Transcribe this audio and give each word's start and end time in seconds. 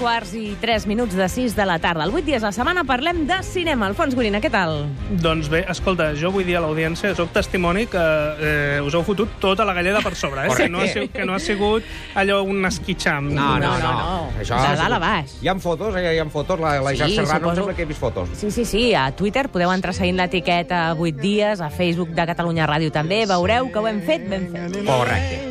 quarts 0.00 0.32
i 0.34 0.54
tres 0.60 0.86
minuts 0.88 1.14
de 1.14 1.26
sis 1.28 1.52
de 1.56 1.64
la 1.68 1.76
tarda. 1.78 2.04
El 2.06 2.14
8 2.14 2.24
dies 2.24 2.42
a 2.42 2.48
la 2.48 2.52
setmana 2.56 2.84
parlem 2.88 3.26
de 3.28 3.36
cinema. 3.44 3.86
Alfons 3.90 4.14
Gorina, 4.16 4.40
què 4.40 4.48
tal? 4.50 4.86
Doncs 5.20 5.50
bé, 5.52 5.60
escolta, 5.68 6.10
jo 6.16 6.30
vull 6.32 6.46
dir 6.48 6.56
a 6.56 6.62
l'audiència, 6.64 7.12
sóc 7.18 7.30
testimoni 7.34 7.84
que 7.92 8.00
eh, 8.00 8.80
us 8.84 8.96
heu 8.96 9.04
fotut 9.06 9.36
tota 9.42 9.66
la 9.68 9.74
galleda 9.76 10.00
per 10.04 10.14
sobre, 10.16 10.46
eh? 10.48 10.56
Que 10.56 10.68
no, 10.72 10.80
ha 10.80 10.88
sigut, 10.88 11.12
que 11.12 11.26
no 11.28 11.34
ha 11.36 11.40
sigut 11.42 11.84
allò 12.16 12.40
un 12.48 12.64
esquitxam. 12.66 13.28
No, 13.34 13.58
no, 13.58 13.60
No, 13.60 13.78
no. 13.78 13.92
no, 13.92 13.92
no. 14.00 14.40
Això 14.40 14.56
De 14.64 14.76
dalt 14.80 14.96
a 14.96 15.02
baix. 15.02 15.36
Hi 15.42 15.48
ha 15.52 15.54
fotos, 15.60 15.94
eh? 16.00 16.06
hi 16.16 16.18
ha 16.18 16.26
fotos. 16.32 16.58
La, 16.60 16.78
la 16.80 16.90
Sí, 16.96 17.04
sí, 17.04 17.16
Serrano 17.20 17.38
suposo- 17.38 17.50
em 17.50 17.56
sembla 17.60 17.74
que 17.76 17.82
he 17.82 17.90
vist 17.92 18.00
fotos. 18.00 18.28
Sí, 18.34 18.50
sí, 18.50 18.64
sí. 18.64 18.94
A 18.94 19.10
Twitter 19.12 19.48
podeu 19.52 19.70
entrar 19.72 19.92
seguint 19.94 20.16
l'etiqueta 20.16 20.94
8 20.96 21.20
dies, 21.20 21.60
a 21.60 21.68
Facebook 21.70 22.10
de 22.16 22.26
Catalunya 22.26 22.66
Ràdio 22.66 22.90
també. 22.90 23.26
Veureu 23.26 23.70
que 23.70 23.78
ho 23.78 23.86
hem 23.88 24.00
fet 24.02 24.26
ben 24.28 24.48
fet. 24.52 24.80
Correcte. 24.86 25.49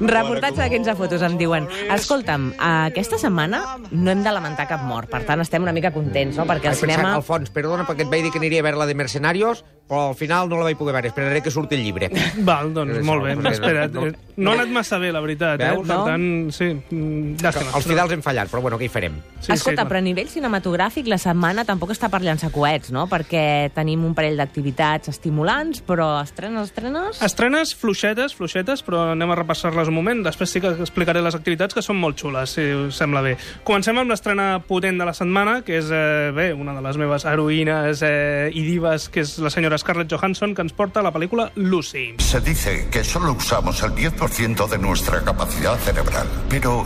Reportatge 0.00 0.62
de 0.62 0.68
15 0.76 0.96
fotos 0.98 1.24
em 1.26 1.36
diuen. 1.40 1.68
Escolta'm, 1.94 2.52
aquesta 2.58 3.18
setmana 3.20 3.62
no 3.90 4.12
hem 4.12 4.22
de 4.24 4.34
lamentar 4.34 4.68
cap 4.70 4.84
mort, 4.86 5.10
per 5.12 5.24
tant 5.28 5.42
estem 5.44 5.64
una 5.64 5.74
mica 5.76 5.92
contents, 5.94 6.36
no? 6.38 6.46
Perquè 6.48 6.72
el 6.72 6.78
cinema... 6.78 7.14
Alfons, 7.16 7.50
perdona, 7.54 7.86
perquè 7.88 8.06
et 8.06 8.12
vaig 8.12 8.26
dir 8.26 8.32
que 8.34 8.40
aniria 8.42 8.62
a 8.62 8.68
veure 8.68 8.82
la 8.82 8.88
de 8.88 8.96
Mercenarios, 8.98 9.64
però 9.88 10.08
al 10.10 10.14
final 10.18 10.48
no 10.48 10.58
la 10.58 10.64
vaig 10.64 10.76
poder 10.78 10.94
veure. 10.94 11.08
Esperaré 11.08 11.42
que 11.42 11.50
surti 11.50 11.76
el 11.76 11.84
llibre. 11.84 12.10
Val, 12.46 12.72
doncs 12.74 13.02
molt 13.06 13.22
bé. 13.24 13.36
perquè 13.36 13.52
Espera, 13.52 13.86
no- 13.88 14.06
eh, 14.06 14.12
no 14.36 14.50
ha 14.50 14.54
anat 14.54 14.68
massa 14.74 14.98
bé, 14.98 15.12
la 15.12 15.20
veritat. 15.20 15.60
Eh? 15.60 15.70
Veus? 15.70 15.86
Per 15.86 15.96
No? 15.96 16.04
tant, 16.04 16.50
sí, 16.52 16.70
llàstima. 16.90 17.70
Els 17.76 17.86
fidels 17.86 18.12
hem 18.12 18.22
fallat, 18.22 18.50
però 18.50 18.60
bueno, 18.62 18.78
què 18.78 18.84
hi 18.88 18.92
farem? 18.92 19.20
Sí, 19.40 19.52
Escolta, 19.52 19.82
sí, 19.84 19.88
però 19.88 19.98
a 19.98 20.04
nivell 20.04 20.28
cinematogràfic 20.28 21.06
la 21.08 21.18
setmana 21.18 21.64
tampoc 21.64 21.92
està 21.94 22.08
per 22.10 22.20
llançar 22.22 22.50
coets, 22.52 22.90
no? 22.92 23.06
Perquè 23.10 23.70
tenim 23.74 24.04
un 24.04 24.14
parell 24.14 24.36
d'activitats 24.40 25.08
estimulants, 25.12 25.80
però 25.86 26.20
estrenes, 26.22 26.70
estrenes... 26.70 27.22
Estrenes 27.22 27.74
fluixetes, 27.78 28.34
fluixetes, 28.34 28.82
però 28.86 29.12
anem 29.12 29.30
a 29.30 29.38
repassar-les 29.38 29.88
un 29.88 29.94
moment. 29.94 30.22
Després 30.26 30.50
sí 30.50 30.60
que 30.60 30.74
explicaré 30.82 31.22
les 31.22 31.34
activitats, 31.38 31.74
que 31.76 31.82
són 31.84 31.96
molt 32.00 32.18
xules, 32.20 32.50
si 32.58 32.66
us 32.72 32.96
sembla 32.98 33.22
bé. 33.24 33.36
Comencem 33.64 33.96
amb 34.02 34.10
l'estrena 34.10 34.58
potent 34.66 34.98
de 34.98 35.04
la 35.08 35.14
setmana, 35.14 35.60
que 35.62 35.78
és, 35.78 35.90
eh, 35.90 36.32
bé, 36.34 36.52
una 36.54 36.74
de 36.74 36.82
les 36.82 36.96
meves 36.96 37.24
heroïnes 37.24 38.02
eh, 38.02 38.50
i 38.52 38.62
divas, 38.66 39.08
que 39.08 39.20
és 39.20 39.38
la 39.38 39.50
senyora 39.50 39.75
Scarlett 39.78 40.12
Johansson, 40.12 40.54
que 40.54 40.62
ens 40.62 40.72
porta 40.72 41.02
la 41.02 41.12
pel·lícula 41.12 41.50
Lucy. 41.54 42.14
Se 42.18 42.40
dice 42.40 42.88
que 42.90 43.04
solo 43.04 43.32
usamos 43.32 43.82
el 43.82 43.92
10% 43.94 44.68
de 44.68 44.78
nuestra 44.78 45.22
capacidad 45.22 45.78
cerebral, 45.78 46.26
pero... 46.48 46.84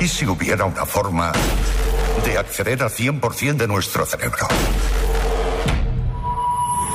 ¿Y 0.00 0.08
si 0.08 0.26
hubiera 0.26 0.64
una 0.64 0.86
forma 0.86 1.30
de 2.24 2.38
acceder 2.38 2.82
al 2.82 2.90
100% 2.90 3.56
de 3.56 3.68
nuestro 3.68 4.06
cerebro? 4.06 4.48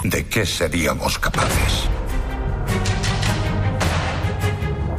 ¿De 0.03 0.27
qué 0.27 0.45
seríamos 0.45 1.19
capaces? 1.19 1.89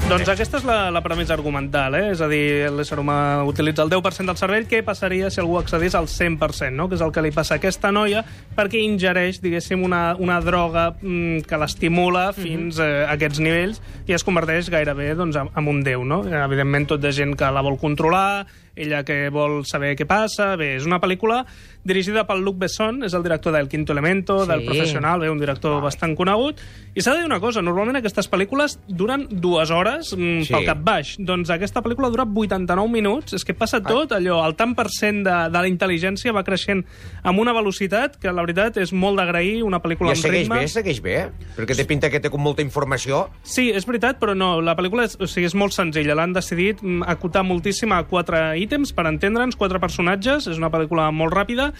Doncs 0.06 0.28
aquesta 0.30 0.60
és 0.60 0.62
la, 0.62 0.92
la 0.94 1.00
premissa 1.02 1.32
argumental, 1.34 1.96
eh? 1.98 2.12
és 2.12 2.20
a 2.22 2.28
dir, 2.30 2.68
l'ésser 2.70 2.94
humà 3.02 3.42
utilitza 3.42 3.82
el 3.82 3.90
10% 3.90 4.30
del 4.30 4.38
cervell, 4.38 4.68
què 4.70 4.78
passaria 4.86 5.32
si 5.34 5.40
algú 5.42 5.56
accedís 5.58 5.96
al 5.98 6.06
100%, 6.06 6.70
no? 6.78 6.86
que 6.86 6.94
és 6.94 7.02
el 7.02 7.10
que 7.10 7.24
li 7.26 7.32
passa 7.34 7.56
a 7.56 7.58
aquesta 7.58 7.90
noia, 7.90 8.22
perquè 8.54 8.78
ingereix, 8.86 9.40
diguéssim, 9.42 9.82
una, 9.82 10.14
una 10.22 10.36
droga 10.46 10.92
mm, 11.00 11.42
que 11.50 11.58
l'estimula 11.58 12.28
fins 12.36 12.78
eh, 12.78 13.02
a 13.02 13.16
aquests 13.16 13.42
nivells 13.42 13.82
i 14.06 14.14
es 14.14 14.22
converteix 14.22 14.70
gairebé 14.70 15.08
doncs, 15.18 15.40
en 15.42 15.72
un 15.74 15.82
déu. 15.82 16.06
No? 16.06 16.20
Evidentment, 16.22 16.86
tot 16.94 17.02
de 17.02 17.10
gent 17.10 17.34
que 17.34 17.50
la 17.50 17.66
vol 17.66 17.74
controlar, 17.82 18.46
ella 18.76 19.02
que 19.04 19.28
vol 19.32 19.64
saber 19.66 19.94
què 19.96 20.06
passa... 20.06 20.54
Bé, 20.56 20.74
és 20.76 20.86
una 20.86 21.00
pel·lícula 21.00 21.42
dirigida 21.86 22.24
pel 22.26 22.40
Luc 22.42 22.56
Besson, 22.58 23.02
és 23.06 23.14
el 23.14 23.22
director 23.22 23.52
del 23.54 23.68
Quinto 23.70 23.92
Elemento, 23.94 24.40
Sí. 24.44 24.48
del 24.50 24.64
Professional, 24.66 25.20
bé, 25.20 25.30
un 25.30 25.38
director 25.38 25.80
bastant 25.82 26.16
conegut. 26.18 26.58
I 26.96 27.00
s'ha 27.04 27.12
de 27.14 27.20
dir 27.22 27.26
una 27.28 27.38
cosa, 27.40 27.62
normalment 27.62 27.96
aquestes 28.00 28.26
pel·lícules 28.30 28.78
duren 28.88 29.26
dues 29.30 29.70
hores 29.70 30.12
mm, 30.16 30.42
Sí. 30.48 30.52
pel 30.52 30.66
cap 30.66 30.80
baix. 30.82 31.14
Doncs 31.18 31.50
aquesta 31.54 31.82
pel·lícula 31.82 32.10
dura 32.10 32.26
89 32.26 32.90
minuts, 32.90 33.32
és 33.38 33.44
que 33.44 33.54
passa 33.54 33.80
tot 33.82 34.12
allò, 34.16 34.40
el 34.46 34.56
tant 34.58 34.74
per 34.74 34.88
cent 34.90 35.22
de, 35.24 35.36
de 35.50 35.62
la 35.62 35.68
intel·ligència 35.70 36.34
va 36.34 36.42
creixent 36.44 36.84
amb 37.22 37.38
una 37.38 37.54
velocitat 37.54 38.16
que 38.20 38.32
la 38.32 38.42
veritat 38.42 38.76
és 38.82 38.92
molt 38.92 39.16
d'agrair, 39.20 39.62
una 39.62 39.78
pel·lícula 39.80 40.10
I 40.10 40.16
amb 40.16 40.22
segueix 40.24 40.42
ritme. 40.48 40.58
bé, 40.58 40.68
segueix 40.68 41.00
bé, 41.02 41.16
perquè 41.56 41.76
té 41.78 41.86
pinta 41.86 42.10
que 42.10 42.20
té 42.20 42.30
com 42.30 42.42
molta 42.42 42.62
informació. 42.66 43.28
Sí, 43.46 43.70
és 43.70 43.86
veritat, 43.86 44.18
però 44.18 44.34
no, 44.36 44.60
la 44.60 44.74
pel·lícula 44.76 45.04
és, 45.06 45.16
o 45.20 45.26
sigui, 45.30 45.46
és 45.46 45.54
molt 45.54 45.72
senzilla. 45.72 46.14
L'han 46.18 46.34
decidit 46.34 46.82
mm, 46.82 47.06
acotar 47.06 47.44
moltíssim 47.46 47.92
a 47.94 48.02
quatre 48.10 48.56
ítems 48.66 48.92
per 48.92 49.06
entendre'ns, 49.08 49.56
quatre 49.56 49.80
personatges. 49.82 50.50
És 50.50 50.58
una 50.60 50.72
pel·lícula 50.74 51.08
molt 51.14 51.34
ràpida. 51.34 51.70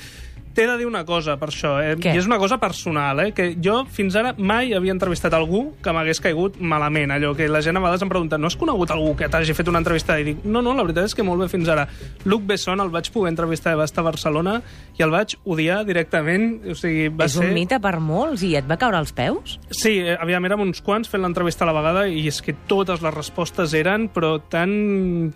T'he 0.57 0.65
de 0.65 0.79
dir 0.81 0.87
una 0.89 1.03
cosa 1.05 1.35
per 1.37 1.51
això, 1.51 1.75
eh? 1.85 1.97
Què? 2.01 2.15
i 2.17 2.19
és 2.19 2.25
una 2.25 2.39
cosa 2.41 2.57
personal, 2.57 3.19
eh? 3.21 3.33
que 3.37 3.51
jo 3.61 3.83
fins 3.93 4.15
ara 4.17 4.31
mai 4.39 4.71
havia 4.73 4.95
entrevistat 4.95 5.35
algú 5.37 5.75
que 5.85 5.93
m'hagués 5.93 6.23
caigut 6.25 6.55
malament, 6.65 7.13
allò 7.13 7.35
que 7.37 7.45
la 7.51 7.61
gent 7.61 7.77
a 7.77 7.83
vegades 7.85 8.01
em 8.07 8.09
pregunta 8.09 8.39
no 8.41 8.49
has 8.49 8.57
conegut 8.57 8.89
algú 8.95 9.11
que 9.19 9.29
t'hagi 9.29 9.53
fet 9.53 9.69
una 9.69 9.83
entrevista? 9.83 10.17
I 10.17 10.25
dic, 10.31 10.47
no, 10.49 10.63
no, 10.65 10.73
la 10.73 10.87
veritat 10.87 11.11
és 11.11 11.15
que 11.19 11.27
molt 11.27 11.45
bé 11.45 11.51
fins 11.53 11.69
ara. 11.69 11.85
Luc 12.25 12.47
Besson 12.49 12.81
el 12.81 12.89
vaig 12.95 13.11
poder 13.13 13.35
entrevistar, 13.35 13.75
va 13.77 13.85
estar 13.85 14.01
a 14.01 14.07
Barcelona 14.09 14.55
i 14.97 15.05
el 15.05 15.13
vaig 15.13 15.35
odiar 15.45 15.83
directament, 15.85 16.49
o 16.73 16.79
sigui, 16.79 17.11
va 17.13 17.29
és 17.29 17.37
ser... 17.37 17.51
un 17.51 17.53
mite 17.53 17.77
per 17.85 17.99
molts 18.01 18.47
i 18.49 18.55
et 18.57 18.65
va 18.65 18.81
caure 18.81 18.97
als 18.97 19.13
peus? 19.13 19.59
Sí, 19.69 19.99
eh, 20.01 20.17
aviam, 20.17 20.49
érem 20.49 20.65
uns 20.65 20.81
quants 20.81 21.13
fent 21.13 21.21
l'entrevista 21.21 21.67
a 21.67 21.71
la 21.71 21.77
vegada 21.77 22.07
i 22.09 22.25
és 22.33 22.41
que 22.41 22.57
totes 22.71 23.05
les 23.05 23.13
respostes 23.13 23.77
eren, 23.77 24.09
però 24.09 24.39
tan, 24.41 24.73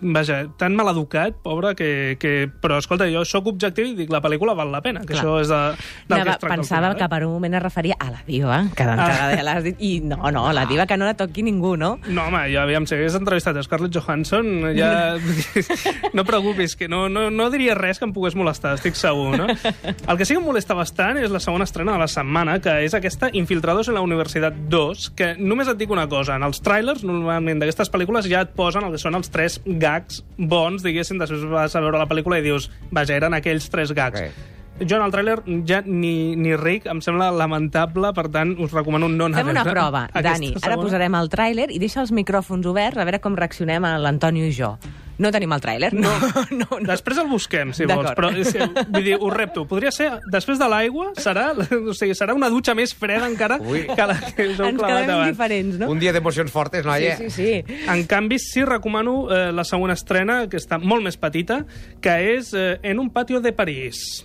vaja, 0.01 0.47
tan 0.57 0.73
maleducat, 0.81 1.37
pobre, 1.45 1.75
que, 1.77 2.17
que... 2.17 2.49
Però, 2.65 2.81
escolta, 2.81 3.05
jo 3.13 3.21
sóc 3.29 3.53
objectiu 3.53 3.93
i 3.93 3.95
dic, 4.01 4.09
la 4.09 4.25
pel·lícula 4.25 4.57
val 4.57 4.73
la 4.73 4.81
pena, 4.81 5.05
que 5.11 5.17
Clar. 5.17 5.23
això 5.25 5.35
és 5.43 5.51
de, 5.51 5.59
del 6.07 6.15
Anava, 6.17 6.23
que 6.23 6.31
es 6.31 6.41
tracta. 6.41 6.55
pensava 6.55 6.81
final, 6.87 6.97
que 6.97 7.03
eh? 7.05 7.09
per 7.11 7.21
un 7.27 7.33
moment 7.35 7.57
es 7.59 7.63
referia 7.63 7.97
a 7.99 8.09
la 8.13 8.23
diva, 8.25 8.61
que 8.75 8.87
d'entrada 8.87 9.27
Ah. 9.27 9.35
ja 9.37 9.43
l'has 9.45 9.63
dit, 9.67 9.75
i 9.83 9.91
no, 10.01 10.17
no, 10.31 10.45
la 10.55 10.65
diva 10.69 10.87
que 10.87 10.97
no 10.97 11.05
la 11.05 11.13
toqui 11.19 11.43
ningú, 11.43 11.75
no? 11.77 11.97
No, 12.07 12.25
home, 12.29 12.45
jo, 12.53 12.61
aviam, 12.63 12.87
si 12.87 12.95
hagués 12.95 13.15
entrevistat 13.19 13.57
a 13.59 13.63
Scarlett 13.67 13.93
Johansson, 13.99 14.71
ja... 14.77 15.17
no 16.13 16.23
preocupis, 16.25 16.75
que 16.75 16.87
no, 16.87 17.07
no, 17.09 17.29
no 17.31 17.49
diria 17.53 17.75
res 17.77 17.99
que 17.99 18.05
em 18.07 18.13
pogués 18.15 18.35
molestar, 18.39 18.73
estic 18.79 18.95
segur, 18.99 19.35
no? 19.37 19.47
El 19.51 20.17
que 20.17 20.25
sí 20.25 20.33
que 20.35 20.39
em 20.41 20.45
molesta 20.47 20.75
bastant 20.77 21.19
és 21.21 21.31
la 21.33 21.39
segona 21.43 21.65
estrena 21.67 21.93
de 21.95 22.01
la 22.03 22.07
setmana, 22.11 22.59
que 22.63 22.77
és 22.85 22.95
aquesta 22.97 23.29
Infiltrados 23.37 23.87
en 23.91 23.95
la 23.97 24.01
Universitat 24.05 24.55
2, 24.71 25.09
que 25.17 25.33
només 25.39 25.69
et 25.71 25.77
dic 25.79 25.91
una 25.93 26.07
cosa, 26.11 26.35
en 26.39 26.43
els 26.47 26.61
trailers, 26.63 27.03
normalment, 27.07 27.59
d'aquestes 27.61 27.91
pel·lícules 27.91 28.27
ja 28.31 28.43
et 28.45 28.55
posen 28.57 28.85
el 28.87 28.93
que 28.95 29.01
són 29.01 29.15
els 29.19 29.29
tres 29.33 29.59
gags 29.65 30.21
bons, 30.37 30.83
diguéssim, 30.83 31.19
després 31.21 31.43
vas 31.51 31.75
a 31.75 31.81
veure 31.83 31.99
la 32.01 32.07
pel·lícula 32.09 32.39
i 32.39 32.45
dius, 32.45 32.69
vaja, 32.91 33.15
eren 33.17 33.33
aquells 33.37 33.69
tres 33.71 33.91
gags. 33.97 34.21
Ok. 34.21 34.49
Jo 34.87 34.97
en 34.97 35.03
el 35.05 35.11
tràiler 35.13 35.37
ja 35.67 35.81
ni, 35.85 36.35
ni 36.35 36.55
ric, 36.57 36.87
em 36.89 37.01
sembla 37.05 37.29
lamentable, 37.35 38.13
per 38.17 38.27
tant, 38.33 38.55
us 38.59 38.71
recomano 38.73 39.07
no 39.09 39.27
anar 39.29 39.43
Fem 39.43 39.51
una 39.53 39.63
prova, 39.67 40.07
Dani. 40.13 40.53
Ara 40.57 40.73
segona. 40.73 40.81
posarem 40.87 41.15
el 41.21 41.29
tràiler 41.29 41.69
i 41.71 41.77
deixa 41.79 42.01
els 42.01 42.11
micròfons 42.11 42.65
oberts 42.65 42.97
a 42.97 43.05
veure 43.05 43.19
com 43.21 43.35
reaccionem 43.37 43.85
a 43.85 43.97
l'Antonio 44.01 44.45
i 44.49 44.51
jo. 44.55 44.75
No 45.21 45.29
tenim 45.29 45.51
el 45.53 45.61
tràiler? 45.61 45.91
No, 45.93 46.09
no, 46.49 46.65
no. 46.79 46.79
Després 46.87 47.19
el 47.21 47.27
busquem, 47.29 47.75
si 47.77 47.85
vols, 47.85 48.09
però 48.17 48.31
és 48.33 48.49
que, 48.55 48.65
vull 48.89 49.03
dir, 49.05 49.17
ho 49.21 49.29
repto. 49.29 49.67
Podria 49.69 49.91
ser, 49.93 50.07
després 50.33 50.57
de 50.57 50.65
l'aigua, 50.71 51.11
serà, 51.21 51.51
o 51.91 51.93
sigui, 51.93 52.15
serà 52.17 52.33
una 52.33 52.49
dutxa 52.49 52.73
més 52.73 52.95
freda 52.97 53.27
encara 53.29 53.59
Ui. 53.61 53.83
que 53.85 54.07
la 54.09 54.15
que 54.17 54.47
us 54.49 54.57
heu 54.57 54.71
Ens 54.71 54.79
clavat 54.81 55.03
quedem 55.03 55.13
abans. 55.13 55.27
indiferents, 55.29 55.77
no? 55.83 55.91
Un 55.93 55.99
dia 56.01 56.15
d'emocions 56.15 56.49
fortes, 56.49 56.81
Sí, 56.81 56.89
noia. 56.89 57.17
sí, 57.19 57.29
sí. 57.29 57.85
En 57.85 58.01
canvi, 58.09 58.39
sí 58.41 58.65
recomano 58.65 59.27
eh, 59.29 59.51
la 59.53 59.63
segona 59.67 59.93
estrena, 59.93 60.47
que 60.49 60.57
està 60.57 60.81
molt 60.81 61.05
més 61.05 61.17
petita, 61.21 61.61
que 62.01 62.17
és 62.39 62.55
eh, 62.57 62.79
En 62.81 62.97
un 62.99 63.11
patio 63.13 63.41
de 63.45 63.53
París. 63.53 64.23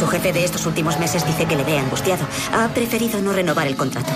Su 0.00 0.06
jefe 0.06 0.32
de 0.32 0.42
estos 0.42 0.64
últimos 0.64 0.98
meses 0.98 1.26
dice 1.26 1.44
que 1.44 1.56
le 1.56 1.62
ve 1.62 1.78
angustiado. 1.78 2.24
Ha 2.54 2.68
preferido 2.68 3.20
no 3.20 3.34
renovar 3.34 3.66
el 3.66 3.76
contrato. 3.76 4.10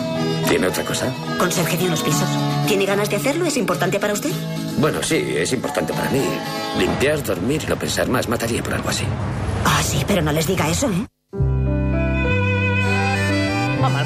¿Tiene 0.48 0.66
otra 0.66 0.82
cosa? 0.82 1.12
Conserje 1.38 1.76
de 1.76 1.84
unos 1.84 2.02
pisos. 2.02 2.26
¿Tiene 2.66 2.86
ganas 2.86 3.10
de 3.10 3.16
hacerlo? 3.16 3.44
¿Es 3.44 3.58
importante 3.58 4.00
para 4.00 4.14
usted? 4.14 4.30
Bueno, 4.78 5.02
sí, 5.02 5.16
es 5.36 5.52
importante 5.52 5.92
para 5.92 6.08
mí. 6.08 6.22
Limpiar, 6.78 7.22
dormir 7.22 7.64
y 7.66 7.66
no 7.66 7.76
pensar 7.76 8.08
más. 8.08 8.30
Mataría 8.30 8.62
por 8.62 8.72
algo 8.72 8.88
así. 8.88 9.04
Ah, 9.66 9.82
sí, 9.82 10.02
pero 10.06 10.22
no 10.22 10.32
les 10.32 10.46
diga 10.46 10.70
eso, 10.70 10.88
¿eh? 10.88 11.06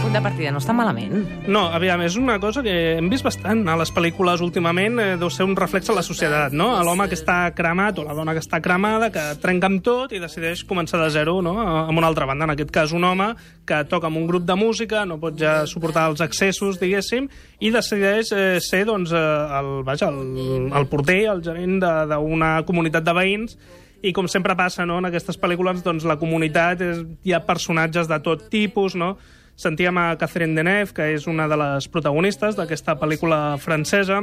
Punt 0.09 0.17
de 0.17 0.23
partida 0.25 0.51
no 0.55 0.61
està 0.63 0.73
malament. 0.73 1.27
No, 1.53 1.67
aviam, 1.77 2.01
és 2.01 2.15
una 2.17 2.39
cosa 2.41 2.63
que 2.65 2.73
hem 2.97 3.11
vist 3.13 3.27
bastant 3.27 3.61
a 3.69 3.75
les 3.77 3.91
pel·lícules 3.93 4.41
últimament, 4.41 4.97
eh, 5.03 5.17
deu 5.21 5.29
ser 5.29 5.45
un 5.45 5.53
reflex 5.57 5.91
a 5.91 5.97
la 5.99 6.05
societat, 6.07 6.55
no? 6.57 6.71
A 6.79 6.85
l'home 6.87 7.05
que 7.11 7.19
està 7.19 7.53
cremat 7.53 7.99
o 8.01 8.07
la 8.07 8.17
dona 8.17 8.33
que 8.33 8.41
està 8.41 8.63
cremada, 8.65 9.11
que 9.13 9.25
trenca 9.43 9.69
amb 9.69 9.83
tot 9.85 10.15
i 10.17 10.23
decideix 10.23 10.65
començar 10.65 11.03
de 11.03 11.11
zero, 11.13 11.43
no? 11.45 11.59
Amb 11.61 12.01
una 12.01 12.09
altra 12.09 12.25
banda, 12.25 12.49
en 12.49 12.55
aquest 12.55 12.73
cas 12.73 12.97
un 12.97 13.05
home 13.05 13.35
que 13.69 13.85
toca 13.85 14.09
amb 14.09 14.17
un 14.17 14.27
grup 14.27 14.49
de 14.49 14.57
música, 14.57 15.05
no 15.05 15.21
pot 15.21 15.37
ja 15.37 15.67
suportar 15.67 16.09
els 16.09 16.25
excessos, 16.25 16.81
diguéssim, 16.81 17.29
i 17.61 17.69
decideix 17.71 18.33
eh, 18.33 18.61
ser, 18.65 18.87
doncs, 18.89 19.13
eh, 19.13 19.61
el, 19.61 19.73
vaja, 19.85 20.09
el, 20.09 20.71
el 20.73 20.89
porter, 20.89 21.27
el 21.35 21.45
gerent 21.45 21.83
d'una 21.85 22.63
comunitat 22.65 23.05
de 23.05 23.13
veïns, 23.13 23.59
i 24.01 24.15
com 24.17 24.29
sempre 24.31 24.57
passa 24.57 24.87
no, 24.87 25.03
en 25.03 25.11
aquestes 25.11 25.37
pel·lícules, 25.37 25.83
doncs, 25.85 26.09
la 26.09 26.17
comunitat, 26.17 26.81
és, 26.81 27.03
hi 27.29 27.35
ha 27.37 27.45
personatges 27.45 28.09
de 28.09 28.25
tot 28.25 28.49
tipus, 28.49 28.97
no? 28.97 29.19
Sentíem 29.59 29.97
a 29.99 30.13
Catherine 30.15 30.55
Deneuve, 30.55 30.95
que 30.95 31.09
és 31.17 31.25
una 31.27 31.49
de 31.51 31.57
les 31.59 31.89
protagonistes 31.91 32.55
d'aquesta 32.55 32.95
pel·lícula 33.01 33.57
francesa, 33.59 34.21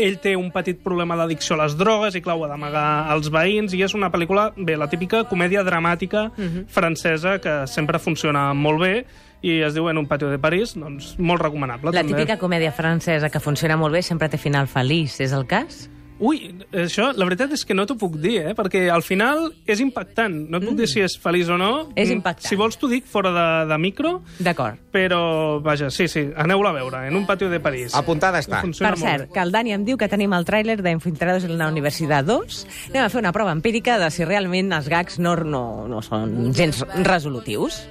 ell 0.00 0.16
té 0.22 0.32
un 0.40 0.48
petit 0.54 0.78
problema 0.80 1.18
d'addicció 1.20 1.58
a 1.58 1.66
les 1.66 1.74
drogues 1.76 2.16
i, 2.16 2.22
clar, 2.24 2.38
ho 2.38 2.46
ha 2.46 2.48
d'amagar 2.48 2.86
als 3.12 3.28
veïns, 3.28 3.74
i 3.76 3.82
és 3.84 3.92
una 3.94 4.08
pel·lícula, 4.14 4.48
bé, 4.56 4.78
la 4.80 4.88
típica 4.88 5.20
comèdia 5.28 5.66
dramàtica 5.66 6.30
francesa 6.72 7.36
que 7.44 7.58
sempre 7.68 8.00
funciona 8.00 8.48
molt 8.56 8.80
bé, 8.80 8.94
i 9.44 9.58
es 9.60 9.74
diu 9.76 9.90
En 9.92 10.00
un 10.00 10.08
patio 10.08 10.30
de 10.32 10.38
París, 10.40 10.72
doncs 10.80 11.18
molt 11.18 11.42
recomanable. 11.42 11.92
La 11.92 12.00
també. 12.00 12.14
típica 12.14 12.38
comèdia 12.40 12.72
francesa 12.72 13.28
que 13.28 13.44
funciona 13.44 13.76
molt 13.76 13.92
bé 13.92 14.00
sempre 14.00 14.30
té 14.32 14.40
final 14.40 14.66
feliç, 14.66 15.20
és 15.20 15.36
el 15.36 15.44
cas? 15.44 15.90
Ui, 16.24 16.38
això, 16.72 17.10
la 17.12 17.26
veritat 17.28 17.52
és 17.52 17.64
que 17.68 17.74
no 17.76 17.84
t'ho 17.84 17.98
puc 18.00 18.14
dir, 18.22 18.38
eh? 18.40 18.54
perquè 18.56 18.86
al 18.88 19.02
final 19.04 19.50
és 19.68 19.82
impactant. 19.84 20.32
No 20.48 20.56
et 20.60 20.64
puc 20.64 20.76
dir 20.78 20.86
si 20.88 21.02
és 21.04 21.18
feliç 21.20 21.50
o 21.52 21.58
no. 21.60 21.90
És 21.94 22.08
Mm, 22.08 22.18
impactant. 22.22 22.48
Si 22.48 22.56
vols 22.56 22.78
t'ho 22.80 22.88
dic 22.88 23.04
fora 23.10 23.32
de, 23.34 23.46
de 23.68 23.78
micro, 23.82 24.14
D'acord. 24.38 24.78
però, 24.94 25.60
vaja, 25.62 25.90
sí, 25.92 26.08
sí, 26.08 26.22
aneu-la 26.36 26.70
a 26.70 26.76
veure, 26.78 27.02
en 27.08 27.16
un 27.18 27.26
patio 27.28 27.50
de 27.52 27.60
París. 27.60 27.94
Apuntada 27.94 28.40
està. 28.40 28.62
Funciona 28.64 28.94
Per 28.94 29.00
cert, 29.02 29.28
que 29.34 29.40
el 29.44 29.52
Dani 29.52 29.74
em 29.76 29.84
diu 29.84 29.98
que 30.00 30.08
tenim 30.08 30.32
el 30.32 30.46
tràiler 30.48 30.78
d'Infiltrados 30.80 31.44
en 31.44 31.58
la 31.58 31.68
Universitat 31.68 32.24
2. 32.24 32.66
Anem 32.94 33.04
a 33.04 33.10
fer 33.12 33.20
una 33.20 33.32
prova 33.36 33.52
empírica 33.52 33.98
de 34.00 34.08
si 34.10 34.24
realment 34.24 34.72
els 34.72 34.88
gags 34.88 35.18
no, 35.18 35.36
no, 35.36 35.64
no 35.90 36.00
són 36.00 36.54
gens 36.54 36.84
resolutius. 37.04 37.82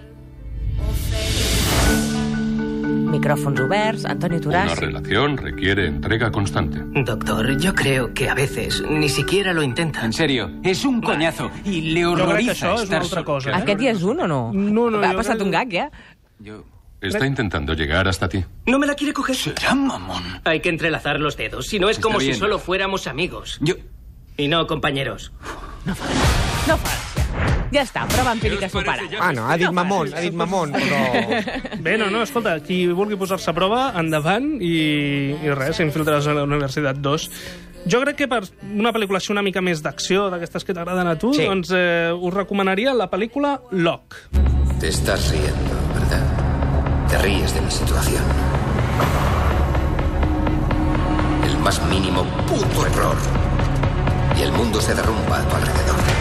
Micròfons 3.13 3.59
oberts, 3.61 4.05
Antonio 4.05 4.39
Una 4.39 4.65
Turàs. 4.65 4.79
relación 4.79 5.37
requiere 5.37 5.85
entrega 5.87 6.31
constante. 6.31 6.79
Doctor, 7.05 7.57
yo 7.59 7.73
creo 7.75 8.11
que 8.13 8.27
a 8.27 8.33
veces 8.33 8.83
ni 8.89 9.07
siquiera 9.07 9.53
lo 9.53 9.61
intenta. 9.61 10.03
En 10.03 10.13
serio, 10.13 10.49
es 10.63 10.83
un 10.83 10.99
coñazo 11.01 11.51
y 11.63 11.81
le 11.93 12.01
és 12.01 12.07
una 12.07 12.39
estar 12.39 12.69
altra 12.71 13.03
solo. 13.03 13.25
cosa. 13.25 13.51
Eh? 13.51 13.53
Aquest 13.55 13.81
ja 13.81 13.91
és 13.91 14.01
un 14.01 14.19
o 14.21 14.27
no? 14.27 14.51
No, 14.51 14.89
no, 14.89 14.97
Ha 15.03 15.13
passat 15.13 15.41
un 15.41 15.51
gag, 15.51 15.69
ja? 15.71 15.91
Yo... 16.39 16.63
Está 17.01 17.27
intentando 17.27 17.73
llegar 17.73 18.07
hasta 18.07 18.29
ti. 18.29 18.43
¿No 18.65 18.79
me 18.79 18.87
la 18.87 18.95
quiere 18.95 19.11
coger? 19.11 19.35
Será 19.35 19.75
mamón. 19.75 20.23
Hay 20.45 20.61
que 20.61 20.69
entrelazar 20.69 21.19
los 21.19 21.35
dedos, 21.35 21.67
si 21.67 21.77
no 21.77 21.89
es 21.89 21.97
Está 21.97 22.07
como 22.07 22.19
si 22.21 22.33
solo 22.33 22.59
fuéramos 22.59 23.07
amigos. 23.07 23.59
Yo... 23.61 23.75
Y 24.37 24.47
no 24.47 24.65
compañeros. 24.65 25.31
No 25.85 25.93
fa 25.95 26.05
gràcia. 26.07 27.12
Ja 27.73 27.81
està, 27.81 28.03
prova 28.11 28.33
empírica 28.35 28.67
superada. 28.69 29.01
Ah, 29.19 29.31
no, 29.33 29.47
ha 29.49 29.57
dit 29.57 29.71
mamón, 29.73 30.11
ha 30.13 30.21
dit 30.21 30.35
mamón, 30.37 30.73
però... 30.75 31.41
Bé, 31.81 31.97
no, 31.97 32.09
no, 32.13 32.21
escolta, 32.21 32.59
qui 32.65 32.83
vulgui 32.93 33.17
posar-se 33.17 33.49
a 33.49 33.55
prova, 33.57 33.87
endavant, 33.99 34.51
i, 34.61 35.33
i 35.41 35.53
res, 35.57 35.79
infiltraràs 35.81 36.27
a 36.29 36.35
la 36.37 36.43
Universitat 36.45 36.99
2. 37.01 37.27
Jo 37.89 37.99
crec 38.05 38.15
que 38.21 38.27
per 38.31 38.43
una 38.63 38.93
pel·lícula 38.95 39.19
així 39.19 39.33
una 39.33 39.41
mica 39.43 39.59
més 39.65 39.81
d'acció, 39.83 40.29
d'aquestes 40.31 40.63
que 40.63 40.75
t'agraden 40.77 41.09
a 41.11 41.17
tu, 41.19 41.33
Sí. 41.35 41.43
doncs 41.49 41.73
eh, 41.75 42.13
us 42.13 42.33
recomanaria 42.33 42.93
la 42.93 43.09
pel·lícula 43.11 43.57
Lock. 43.71 44.15
Te 44.79 44.87
estás 44.93 45.31
riendo, 45.31 45.75
¿verdad? 45.97 47.07
Te 47.09 47.17
ríes 47.25 47.53
de 47.53 47.61
mi 47.61 47.71
situación. 47.71 48.23
El 51.45 51.57
más 51.59 51.81
mínimo 51.89 52.23
puto 52.47 52.85
error. 52.85 53.17
Y 54.37 54.41
el 54.43 54.51
mundo 54.51 54.79
se 54.81 54.93
derrumba 54.95 55.39
a 55.39 55.47
tu 55.47 55.55
alrededor. 55.55 56.12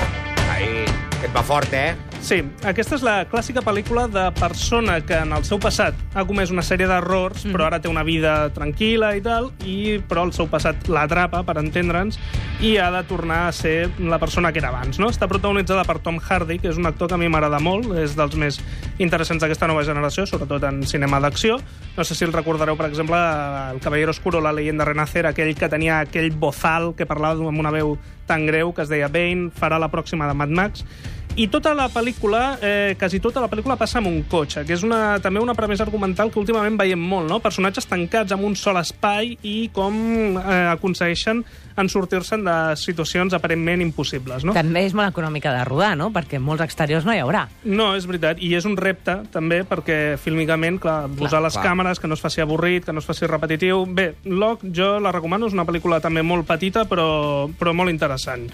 Ahí, 1.22 1.28
que 1.28 1.30
et 1.30 1.36
va 1.36 1.42
fort, 1.44 1.72
eh? 1.72 2.11
Sí, 2.22 2.36
aquesta 2.62 2.94
és 2.94 3.02
la 3.02 3.24
clàssica 3.26 3.64
pel·lícula 3.66 4.04
de 4.06 4.22
persona 4.38 5.00
que 5.02 5.16
en 5.24 5.32
el 5.34 5.42
seu 5.42 5.58
passat 5.58 5.98
ha 6.14 6.22
comès 6.22 6.52
una 6.54 6.62
sèrie 6.62 6.86
d'errors, 6.86 7.42
però 7.50 7.66
ara 7.66 7.80
té 7.82 7.90
una 7.90 8.04
vida 8.06 8.46
tranquil·la 8.54 9.08
i 9.18 9.22
tal, 9.24 9.48
i 9.66 9.96
però 10.06 10.22
el 10.28 10.30
seu 10.36 10.46
passat 10.46 10.86
l'atrapa, 10.86 11.40
per 11.42 11.56
entendre'ns, 11.58 12.20
i 12.62 12.76
ha 12.78 12.92
de 12.94 13.02
tornar 13.10 13.40
a 13.48 13.52
ser 13.56 13.90
la 13.98 14.20
persona 14.22 14.52
que 14.54 14.62
era 14.62 14.70
abans. 14.70 15.00
No? 15.02 15.10
Està 15.10 15.26
protagonitzada 15.26 15.82
per 15.82 15.98
Tom 15.98 16.20
Hardy, 16.22 16.60
que 16.62 16.70
és 16.70 16.78
un 16.78 16.86
actor 16.86 17.10
que 17.10 17.18
a 17.18 17.20
mi 17.20 17.26
m'agrada 17.26 17.58
molt, 17.58 17.90
és 17.98 18.14
dels 18.14 18.38
més 18.38 18.60
interessants 19.02 19.42
d'aquesta 19.42 19.66
nova 19.66 19.82
generació, 19.82 20.22
sobretot 20.30 20.62
en 20.70 20.84
cinema 20.86 21.18
d'acció. 21.18 21.58
No 21.96 22.06
sé 22.06 22.14
si 22.14 22.22
el 22.22 22.32
recordareu, 22.32 22.78
per 22.78 22.86
exemple, 22.86 23.18
El 23.18 23.82
Caballero 23.82 24.14
Oscuro, 24.14 24.40
la 24.40 24.54
leyenda 24.54 24.86
renacer, 24.86 25.26
aquell 25.26 25.56
que 25.58 25.68
tenia 25.68 25.98
aquell 26.06 26.30
bozal 26.30 26.92
que 26.94 27.08
parlava 27.10 27.50
amb 27.50 27.66
una 27.66 27.74
veu 27.74 27.96
tan 28.30 28.46
greu 28.46 28.70
que 28.72 28.86
es 28.86 28.88
deia 28.88 29.10
Bane, 29.10 29.50
farà 29.58 29.82
la 29.82 29.90
pròxima 29.90 30.30
de 30.30 30.38
Mad 30.38 30.54
Max. 30.54 30.86
I 31.34 31.46
tota 31.48 31.72
la 31.72 31.86
pel·lícula, 31.88 32.58
eh, 32.60 32.94
quasi 33.00 33.16
tota 33.18 33.40
la 33.40 33.48
pel·lícula 33.48 33.78
passa 33.80 34.02
amb 34.02 34.10
un 34.10 34.18
cotxe, 34.28 34.66
que 34.68 34.74
és 34.76 34.82
una, 34.84 35.16
també 35.24 35.40
una 35.40 35.54
premissa 35.56 35.80
argumental 35.86 36.28
que 36.28 36.36
últimament 36.36 36.76
veiem 36.76 37.00
molt, 37.00 37.24
no? 37.30 37.38
Personatges 37.40 37.88
tancats 37.88 38.34
en 38.36 38.44
un 38.44 38.52
sol 38.52 38.76
espai 38.76 39.38
i 39.40 39.70
com 39.72 39.96
eh, 40.36 40.58
aconsegueixen 40.74 41.40
en 41.80 41.88
sortir-se'n 41.88 42.44
de 42.44 42.58
situacions 42.76 43.32
aparentment 43.32 43.80
impossibles, 43.80 44.44
no? 44.44 44.52
També 44.52 44.84
és 44.84 44.92
molt 44.92 45.08
econòmica 45.08 45.56
de 45.56 45.64
rodar, 45.64 45.94
no? 45.96 46.10
Perquè 46.12 46.36
molts 46.36 46.66
exteriors 46.68 47.08
no 47.08 47.16
hi 47.16 47.24
haurà. 47.24 47.46
No, 47.64 47.94
és 47.96 48.04
veritat, 48.04 48.36
i 48.44 48.52
és 48.60 48.68
un 48.68 48.76
repte 48.76 49.22
també 49.32 49.62
perquè 49.64 50.18
fílmicament, 50.20 50.82
clar, 50.84 51.06
posar 51.16 51.40
les 51.40 51.56
clar. 51.56 51.64
càmeres, 51.70 51.96
que 51.96 52.12
no 52.12 52.20
es 52.20 52.28
faci 52.28 52.44
avorrit, 52.44 52.84
que 52.84 52.92
no 52.92 53.00
es 53.00 53.08
faci 53.08 53.24
repetitiu... 53.24 53.86
Bé, 53.88 54.10
Lock 54.28 54.68
jo 54.68 54.98
la 55.00 55.16
recomano, 55.16 55.48
és 55.48 55.56
una 55.56 55.64
pel·lícula 55.64 56.04
també 56.04 56.20
molt 56.20 56.44
petita 56.44 56.84
però, 56.84 57.48
però 57.56 57.72
molt 57.72 57.88
interessant. 57.88 58.50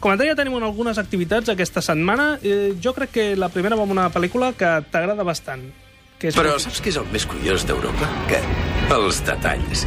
Com 0.00 0.12
et 0.12 0.20
deia, 0.20 0.34
tenim 0.36 0.54
algunes 0.60 0.98
activitats 1.00 1.48
aquesta 1.48 1.80
setmana. 1.82 2.36
Eh, 2.44 2.74
jo 2.82 2.92
crec 2.94 3.10
que 3.16 3.24
la 3.36 3.48
primera 3.48 3.76
va 3.78 3.86
amb 3.86 3.94
una 3.96 4.08
pel·lícula 4.12 4.52
que 4.58 4.68
t'agrada 4.92 5.24
bastant. 5.26 5.64
Que 6.20 6.30
és 6.30 6.36
Però 6.36 6.54
saps 6.60 6.80
què 6.80 6.88
és 6.92 6.96
el 7.00 7.08
més 7.12 7.26
curiós 7.28 7.64
d'Europa? 7.68 8.08
Què? 8.30 8.38
Els 8.94 9.18
detalls. 9.26 9.86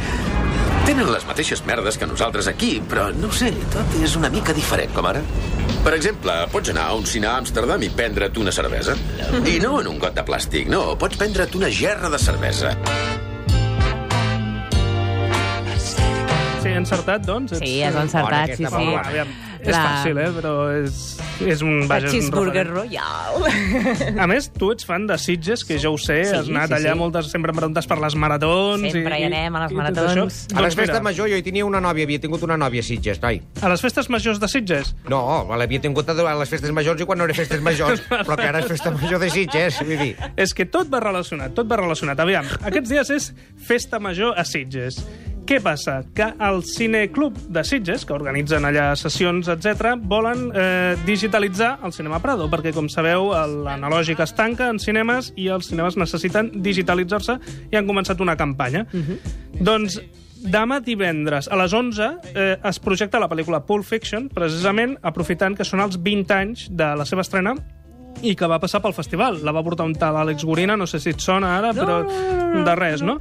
Tenen 0.86 1.10
les 1.12 1.24
mateixes 1.28 1.62
merdes 1.66 1.98
que 1.98 2.06
nosaltres 2.08 2.46
aquí, 2.50 2.80
però 2.90 3.08
no 3.14 3.28
ho 3.28 3.34
sé, 3.36 3.50
tot 3.72 3.96
és 4.02 4.14
una 4.18 4.30
mica 4.32 4.54
diferent, 4.56 4.92
com 4.96 5.06
ara. 5.06 5.20
Per 5.84 5.92
exemple, 5.96 6.32
pots 6.52 6.70
anar 6.72 6.86
a 6.90 6.94
un 6.98 7.06
cine 7.06 7.28
a 7.30 7.36
Amsterdam 7.40 7.82
i 7.82 7.90
prendre't 7.94 8.36
una 8.40 8.52
cervesa. 8.52 8.96
I 9.46 9.58
no 9.62 9.80
en 9.80 9.88
un 9.92 9.98
got 10.02 10.14
de 10.16 10.24
plàstic, 10.26 10.66
no. 10.72 10.96
Pots 10.98 11.18
prendre't 11.20 11.54
una 11.58 11.70
gerra 11.70 12.10
de 12.10 12.18
cervesa. 12.18 12.74
Sí, 16.60 16.68
encertat, 16.76 17.24
doncs? 17.24 17.54
Sí, 17.58 17.78
Ets- 17.80 17.88
has 17.94 18.02
encertat, 18.04 18.30
Bona 18.30 18.56
sí, 18.56 18.64
sí. 18.64 18.70
bona. 18.70 19.00
Aviam, 19.08 19.28
és 19.60 19.74
La- 19.74 19.80
fàcil, 19.84 20.18
eh? 20.20 20.28
Però 20.36 20.52
és, 20.72 21.00
és 21.44 21.62
un... 21.64 21.80
La 21.84 21.88
Vaja, 21.90 22.08
és 22.08 22.14
un 22.14 22.20
cheeseburger 22.20 22.66
royal. 22.70 23.44
A 24.18 24.26
més, 24.30 24.48
tu 24.56 24.70
ets 24.74 24.86
fan 24.88 25.06
de 25.08 25.16
Sitges, 25.20 25.64
que 25.68 25.78
jo 25.82 25.92
ho 25.94 25.98
sé, 26.00 26.20
Sí, 26.24 26.34
has 26.36 26.48
anat 26.50 26.72
sí, 26.72 26.78
allà 26.80 26.94
sí. 26.94 26.98
moltes, 27.00 27.30
sempre 27.32 27.52
em 27.54 27.58
preguntes 27.60 27.88
per 27.90 27.98
les 28.02 28.16
maratons... 28.18 28.86
Sempre 28.92 29.18
i, 29.18 29.22
hi 29.24 29.28
anem, 29.28 29.56
a 29.56 29.64
les 29.66 29.76
maratons. 29.76 30.40
A 30.54 30.64
les 30.64 30.74
Doncs 30.74 30.78
festes 30.80 31.04
majors 31.04 31.32
jo 31.32 31.38
hi 31.40 31.44
tenia 31.46 31.66
una 31.68 31.80
nòvia, 31.84 32.08
havia 32.08 32.22
tingut 32.22 32.44
una 32.46 32.56
nòvia 32.60 32.84
a 32.84 32.88
Sitges, 32.88 33.20
noi. 33.22 33.40
A 33.60 33.72
les 33.72 33.84
festes 33.84 34.10
majors 34.12 34.40
de 34.42 34.48
Sitges? 34.50 34.94
No, 35.10 35.22
l'havia 35.60 35.82
tingut 35.82 36.08
a 36.10 36.16
les 36.20 36.52
festes 36.52 36.72
majors 36.76 37.00
i 37.00 37.08
quan 37.08 37.20
no 37.20 37.28
era 37.28 37.36
festes 37.36 37.62
majors, 37.64 38.02
però 38.10 38.36
que 38.40 38.48
ara 38.50 38.64
és 38.64 38.70
festa 38.70 38.92
major 38.96 39.20
de 39.22 39.30
Sitges, 39.32 39.80
vull 39.84 40.00
dir. 40.00 40.12
És 40.40 40.54
que 40.56 40.66
tot 40.70 40.90
va 40.92 41.02
relacionat, 41.04 41.54
tot 41.56 41.68
va 41.70 41.80
relacionat. 41.80 42.20
Aviam, 42.20 42.48
aquests 42.60 42.92
dies 42.92 43.10
és 43.16 43.32
festa 43.70 44.00
major 44.02 44.36
a 44.38 44.44
Sitges. 44.48 45.00
Què 45.50 45.56
passa? 45.58 45.96
Que 46.14 46.28
el 46.46 46.60
Cineclub 46.62 47.34
de 47.50 47.64
Sitges, 47.66 48.04
que 48.06 48.14
organitzen 48.14 48.62
allà 48.68 48.92
sessions, 48.94 49.48
etc, 49.50 49.96
volen 49.98 50.44
eh, 50.54 50.92
digitalitzar 51.02 51.72
el 51.82 51.90
Cinema 51.90 52.20
Prado, 52.22 52.46
perquè, 52.52 52.70
com 52.70 52.86
sabeu, 52.86 53.32
l'analògic 53.64 54.22
es 54.22 54.30
tanca 54.38 54.68
en 54.70 54.78
cinemes 54.78 55.32
i 55.34 55.48
els 55.50 55.72
cinemes 55.72 55.98
necessiten 55.98 56.52
digitalitzar-se 56.62 57.34
i 57.66 57.80
han 57.80 57.90
començat 57.90 58.22
una 58.22 58.38
campanya. 58.38 58.84
Doncs 59.58 59.98
demà 60.54 60.78
divendres 60.86 61.50
a 61.50 61.58
les 61.58 61.74
11 61.74 62.12
eh, 62.30 62.54
es 62.70 62.78
projecta 62.78 63.18
la 63.18 63.26
pel·lícula 63.28 63.64
Pulp 63.66 63.90
Fiction, 63.90 64.30
precisament 64.30 65.00
aprofitant 65.02 65.58
que 65.58 65.66
són 65.66 65.82
els 65.82 65.98
20 65.98 66.38
anys 66.38 66.68
de 66.70 66.94
la 66.94 67.10
seva 67.10 67.26
estrena 67.26 67.58
i 68.22 68.34
que 68.36 68.48
va 68.50 68.58
passar 68.60 68.82
pel 68.84 68.94
festival. 68.96 69.40
La 69.46 69.54
va 69.56 69.62
portar 69.64 69.86
un 69.88 69.94
tal 69.98 70.18
Àlex 70.20 70.44
Gorina, 70.44 70.76
no 70.76 70.86
sé 70.90 71.00
si 71.00 71.14
et 71.14 71.22
sona 71.22 71.56
ara, 71.58 71.72
però 71.76 72.02
de 72.64 72.74
res, 72.78 73.04
no? 73.06 73.18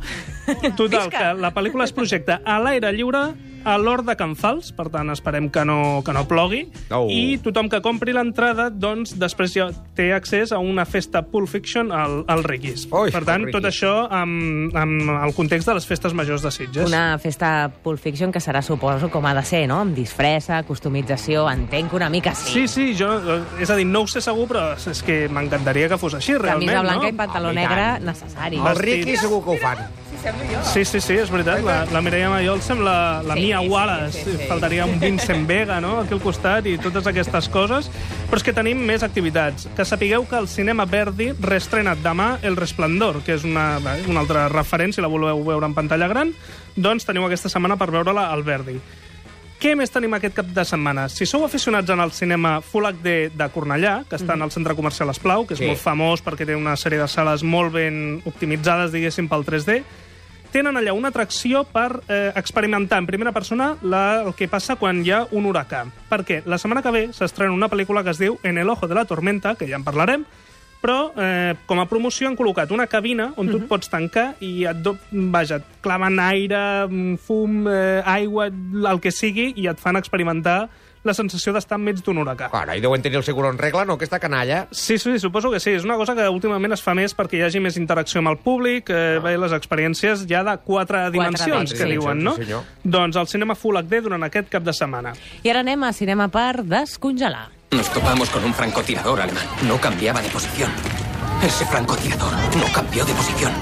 Total, 0.78 1.10
que 1.14 1.30
la 1.40 1.54
pel·lícula 1.56 1.88
es 1.88 1.96
projecta 1.96 2.42
a 2.44 2.60
l'aire 2.64 2.92
lliure 2.96 3.30
a 3.66 3.78
l'Hort 3.78 4.06
de 4.08 4.16
Can 4.20 4.36
Fals, 4.40 4.72
per 4.76 4.88
tant, 4.94 5.10
esperem 5.12 5.50
que 5.50 5.64
no, 5.66 6.02
que 6.06 6.14
no 6.16 6.26
plogui, 6.28 6.66
Oh. 6.92 7.08
i 7.10 7.38
tothom 7.44 7.70
que 7.70 7.82
compri 7.86 8.14
l'entrada, 8.16 8.70
doncs, 8.70 9.14
després 9.20 9.54
ja 9.54 9.68
té 9.96 10.12
accés 10.14 10.52
a 10.52 10.60
una 10.60 10.86
festa 10.86 11.22
Pulp 11.28 11.48
Fiction 11.50 11.92
al, 11.92 12.24
al 12.28 12.44
Riquis. 12.44 12.88
Ui, 12.92 13.12
per 13.12 13.24
tant, 13.28 13.46
al 13.46 13.52
tot 13.52 13.64
Riquis. 13.64 13.76
això 13.84 14.08
amb, 14.10 14.76
amb 14.76 15.12
el 15.26 15.34
context 15.38 15.68
de 15.70 15.76
les 15.78 15.86
festes 15.86 16.14
majors 16.18 16.42
de 16.42 16.52
Sitges. 16.52 16.88
Una 16.88 17.18
festa 17.20 17.70
Pulp 17.84 18.00
Fiction 18.00 18.32
que 18.32 18.40
serà, 18.42 18.62
suposo, 18.66 19.10
com 19.10 19.26
ha 19.26 19.34
de 19.38 19.44
ser, 19.46 19.68
no? 19.68 19.82
Amb 19.84 19.96
disfressa, 19.96 20.64
customització, 20.64 21.48
entenc 21.52 21.90
que 21.92 21.96
una 22.00 22.10
mica 22.10 22.34
sí. 22.36 22.52
Sí, 22.60 22.68
sí, 22.68 22.96
jo, 22.98 23.12
eh, 23.20 23.42
és 23.62 23.70
a 23.70 23.76
dir, 23.76 23.86
no 23.86 24.02
ho 24.02 24.08
sé 24.08 24.22
segur, 24.22 24.48
però 24.50 24.74
és 24.76 25.04
que 25.06 25.28
m'encantaria 25.30 25.90
que 25.90 25.98
fos 25.98 26.16
així, 26.18 26.34
realment, 26.38 26.70
Camisa 26.70 26.82
blanca 26.82 27.08
no? 27.08 27.14
i 27.14 27.18
pantaló 27.18 27.52
i 27.52 27.56
negre, 27.56 27.88
necessari. 28.06 28.58
El 28.60 28.78
Riqui 28.80 29.18
segur 29.18 29.44
que 29.44 29.52
ho 29.56 29.58
fan. 29.62 29.86
Sí, 30.74 30.84
sí, 30.86 31.00
sí, 31.02 31.14
és 31.18 31.30
veritat. 31.32 31.62
La, 31.64 31.86
la 31.92 32.02
Mireia 32.02 32.30
Mayol 32.30 32.62
sembla 32.62 33.22
la 33.26 33.36
Sí, 33.36 33.42
Mia 33.48 33.62
Wallace. 33.62 34.24
sí, 34.24 34.32
sí, 34.32 34.38
sí. 34.38 34.48
Faltaria 34.50 34.86
un 34.86 35.00
Vincent 35.00 35.48
Vega, 35.48 35.80
no?, 35.82 36.00
aquí 36.02 36.14
al 36.14 36.22
costat, 36.22 36.66
i 36.68 36.78
totes 36.78 37.08
aquestes 37.08 37.48
coses. 37.50 37.90
Però 38.30 38.38
és 38.38 38.44
que 38.44 38.54
tenim 38.54 38.78
més 38.86 39.04
activitats. 39.04 39.68
Que 39.76 39.86
sapigueu 39.86 40.28
que 40.28 40.38
el 40.38 40.48
Cinema 40.52 40.86
Verdi 40.86 41.32
reestrena 41.40 41.96
demà 41.96 42.38
El 42.44 42.58
Resplendor, 42.60 43.22
que 43.24 43.34
és 43.40 43.44
una, 43.48 43.80
una 44.08 44.20
altra 44.20 44.48
referència, 44.50 45.00
si 45.00 45.02
la 45.06 45.08
voleu 45.12 45.44
veure 45.46 45.66
en 45.70 45.74
pantalla 45.78 46.08
gran, 46.12 46.34
doncs 46.76 47.06
teniu 47.08 47.26
aquesta 47.28 47.50
setmana 47.50 47.78
per 47.78 47.92
veure-la 47.92 48.30
al 48.34 48.44
Verdi. 48.44 48.80
Què 49.60 49.74
més 49.76 49.92
tenim 49.92 50.14
aquest 50.16 50.38
cap 50.38 50.48
de 50.56 50.64
setmana? 50.64 51.10
Si 51.12 51.26
sou 51.28 51.44
aficionats 51.44 51.90
en 51.92 52.00
el 52.00 52.14
cinema 52.16 52.62
Full 52.64 52.86
HD 52.94 53.16
de 53.36 53.48
Cornellà, 53.52 54.06
que 54.08 54.16
està 54.16 54.38
en 54.38 54.46
el 54.46 54.52
centre 54.56 54.74
comercial 54.76 55.10
Esplau, 55.12 55.46
que 55.46 55.54
és 55.54 55.60
Sí. 55.60 55.68
molt 55.68 55.80
famós 55.84 56.24
perquè 56.24 56.46
té 56.48 56.56
una 56.56 56.78
sèrie 56.80 56.98
de 57.02 57.08
sales 57.12 57.44
molt 57.44 57.74
ben 57.74 58.22
optimitzades, 58.26 58.92
diguéssim, 58.94 59.28
pel 59.28 59.44
3D, 59.44 59.84
tenen 60.52 60.78
allà 60.78 60.94
una 60.94 61.12
atracció 61.14 61.64
per 61.70 62.02
eh, 62.08 62.32
experimentar 62.40 63.00
en 63.02 63.08
primera 63.08 63.34
persona 63.36 63.72
la, 63.82 64.22
el 64.26 64.36
que 64.36 64.50
passa 64.52 64.78
quan 64.80 65.04
hi 65.06 65.14
ha 65.14 65.24
un 65.32 65.48
huracà. 65.50 65.86
Perquè 66.10 66.44
la 66.50 66.60
setmana 66.62 66.84
que 66.86 66.94
ve 66.96 67.08
s'estrena 67.16 67.56
una 67.56 67.70
pel·lícula 67.70 68.04
que 68.04 68.14
es 68.14 68.22
diu 68.22 68.38
En 68.44 68.58
el 68.58 68.70
ojo 68.70 68.88
de 68.88 68.96
la 68.96 69.06
tormenta, 69.06 69.56
que 69.56 69.68
ja 69.68 69.78
en 69.78 69.84
parlarem, 69.84 70.26
però 70.80 71.12
eh, 71.18 71.56
com 71.68 71.82
a 71.82 71.88
promoció 71.92 72.30
han 72.30 72.38
col·locat 72.40 72.72
una 72.72 72.88
cabina 72.88 73.34
on 73.38 73.50
tu 73.52 73.60
et 73.60 73.66
pots 73.68 73.92
tancar 73.92 74.30
i 74.40 74.64
et, 74.70 74.80
do, 74.84 74.96
vaja, 75.12 75.60
et 75.60 75.80
claven 75.84 76.20
aire, 76.24 76.62
mm, 76.88 77.18
fum, 77.26 77.66
eh, 77.68 78.00
aigua, 78.06 78.48
el 78.48 79.02
que 79.04 79.12
sigui, 79.12 79.52
i 79.60 79.68
et 79.68 79.82
fan 79.82 80.00
experimentar 80.00 80.70
la 81.04 81.14
sensació 81.16 81.54
d'estar 81.56 81.78
enmig 81.80 82.02
d'un 82.04 82.20
huracà. 82.22 82.50
Cara, 82.52 82.76
i 82.76 82.84
deuen 82.84 83.02
tenir 83.02 83.20
el 83.20 83.26
seguro 83.28 83.50
en 83.52 83.58
regla, 83.58 83.86
no, 83.88 83.96
aquesta 84.00 84.20
canalla? 84.20 84.66
Sí, 84.72 84.98
sí, 84.98 85.18
suposo 85.20 85.52
que 85.52 85.60
sí. 85.60 85.72
És 85.78 85.86
una 85.88 85.96
cosa 86.00 86.16
que 86.16 86.28
últimament 86.28 86.76
es 86.76 86.84
fa 86.84 86.96
més 86.98 87.16
perquè 87.16 87.40
hi 87.40 87.46
hagi 87.48 87.62
més 87.64 87.78
interacció 87.80 88.24
amb 88.24 88.34
el 88.34 88.40
públic, 88.44 88.92
eh, 88.92 89.20
ah. 89.20 89.36
les 89.46 89.56
experiències 89.56 90.26
ja 90.30 90.44
de 90.44 90.58
quatre, 90.66 91.08
dimensions, 91.16 91.74
que 91.74 91.86
sí. 91.86 91.92
diuen, 91.96 92.24
no? 92.24 92.36
Sí, 92.36 92.48
senyor. 92.48 92.66
doncs 92.84 93.20
el 93.20 93.28
cinema 93.32 93.56
Full 93.56 93.80
HD 93.84 94.04
durant 94.06 94.28
aquest 94.28 94.50
cap 94.52 94.66
de 94.66 94.74
setmana. 94.76 95.14
I 95.44 95.54
ara 95.54 95.64
anem 95.66 95.88
a 95.88 95.94
cinema 95.94 96.30
per 96.34 96.66
descongelar. 96.66 97.48
Nos 97.72 97.90
topamos 97.94 98.30
con 98.30 98.44
un 98.44 98.54
francotirador 98.54 99.22
alemán. 99.22 99.46
No 99.68 99.80
cambiaba 99.80 100.22
de 100.22 100.30
posición. 100.30 100.72
Ese 101.44 101.66
francotirador 101.66 102.34
no 102.58 102.66
cambió 102.74 103.06
de 103.06 103.14
posición. 103.14 103.54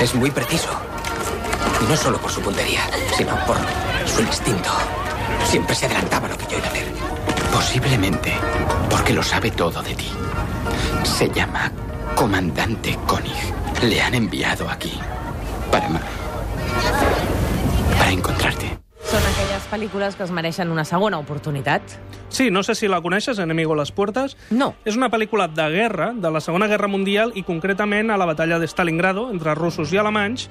Es 0.00 0.14
muy 0.14 0.30
preciso. 0.30 0.70
Y 1.82 1.88
no 1.88 1.96
solo 1.96 2.18
por 2.18 2.30
su 2.30 2.40
puntería, 2.40 2.80
sino 3.16 3.36
por 3.46 3.56
su 4.06 4.22
instinto. 4.22 4.70
Siempre 5.44 5.74
se 5.74 5.86
adelantaba 5.86 6.28
lo 6.28 6.36
que 6.36 6.46
yo 6.46 6.58
iba 6.58 6.66
a 6.66 6.70
hacer. 6.70 6.86
Posiblemente 7.52 8.32
porque 8.88 9.12
lo 9.12 9.22
sabe 9.22 9.50
todo 9.50 9.82
de 9.82 9.94
ti. 9.94 10.08
Se 11.04 11.28
llama 11.30 11.70
Comandante 12.14 12.96
Koenig. 13.06 13.32
Le 13.82 14.00
han 14.00 14.14
enviado 14.14 14.68
aquí 14.68 14.92
para... 15.70 15.88
para 17.98 18.10
encontrarte. 18.12 18.80
Són 19.10 19.24
aquelles 19.26 19.64
pel·lícules 19.66 20.14
que 20.14 20.22
es 20.22 20.30
mereixen 20.30 20.70
una 20.70 20.84
segona 20.86 21.18
oportunitat. 21.18 21.82
Sí, 22.30 22.50
no 22.54 22.62
sé 22.62 22.76
si 22.78 22.86
la 22.86 23.00
coneixes, 23.02 23.40
Enemigo 23.42 23.72
a 23.74 23.80
les 23.80 23.90
puertes. 23.90 24.36
No. 24.54 24.74
És 24.86 24.94
una 24.94 25.08
pel·lícula 25.10 25.48
de 25.50 25.66
guerra, 25.72 26.12
de 26.14 26.30
la 26.30 26.42
Segona 26.44 26.68
Guerra 26.70 26.86
Mundial, 26.86 27.32
i 27.34 27.42
concretament 27.42 28.12
a 28.14 28.18
la 28.20 28.28
batalla 28.28 28.60
de 28.62 28.68
Stalingrado, 28.70 29.26
entre 29.34 29.56
russos 29.58 29.90
i 29.90 29.98
alemanys, 29.98 30.46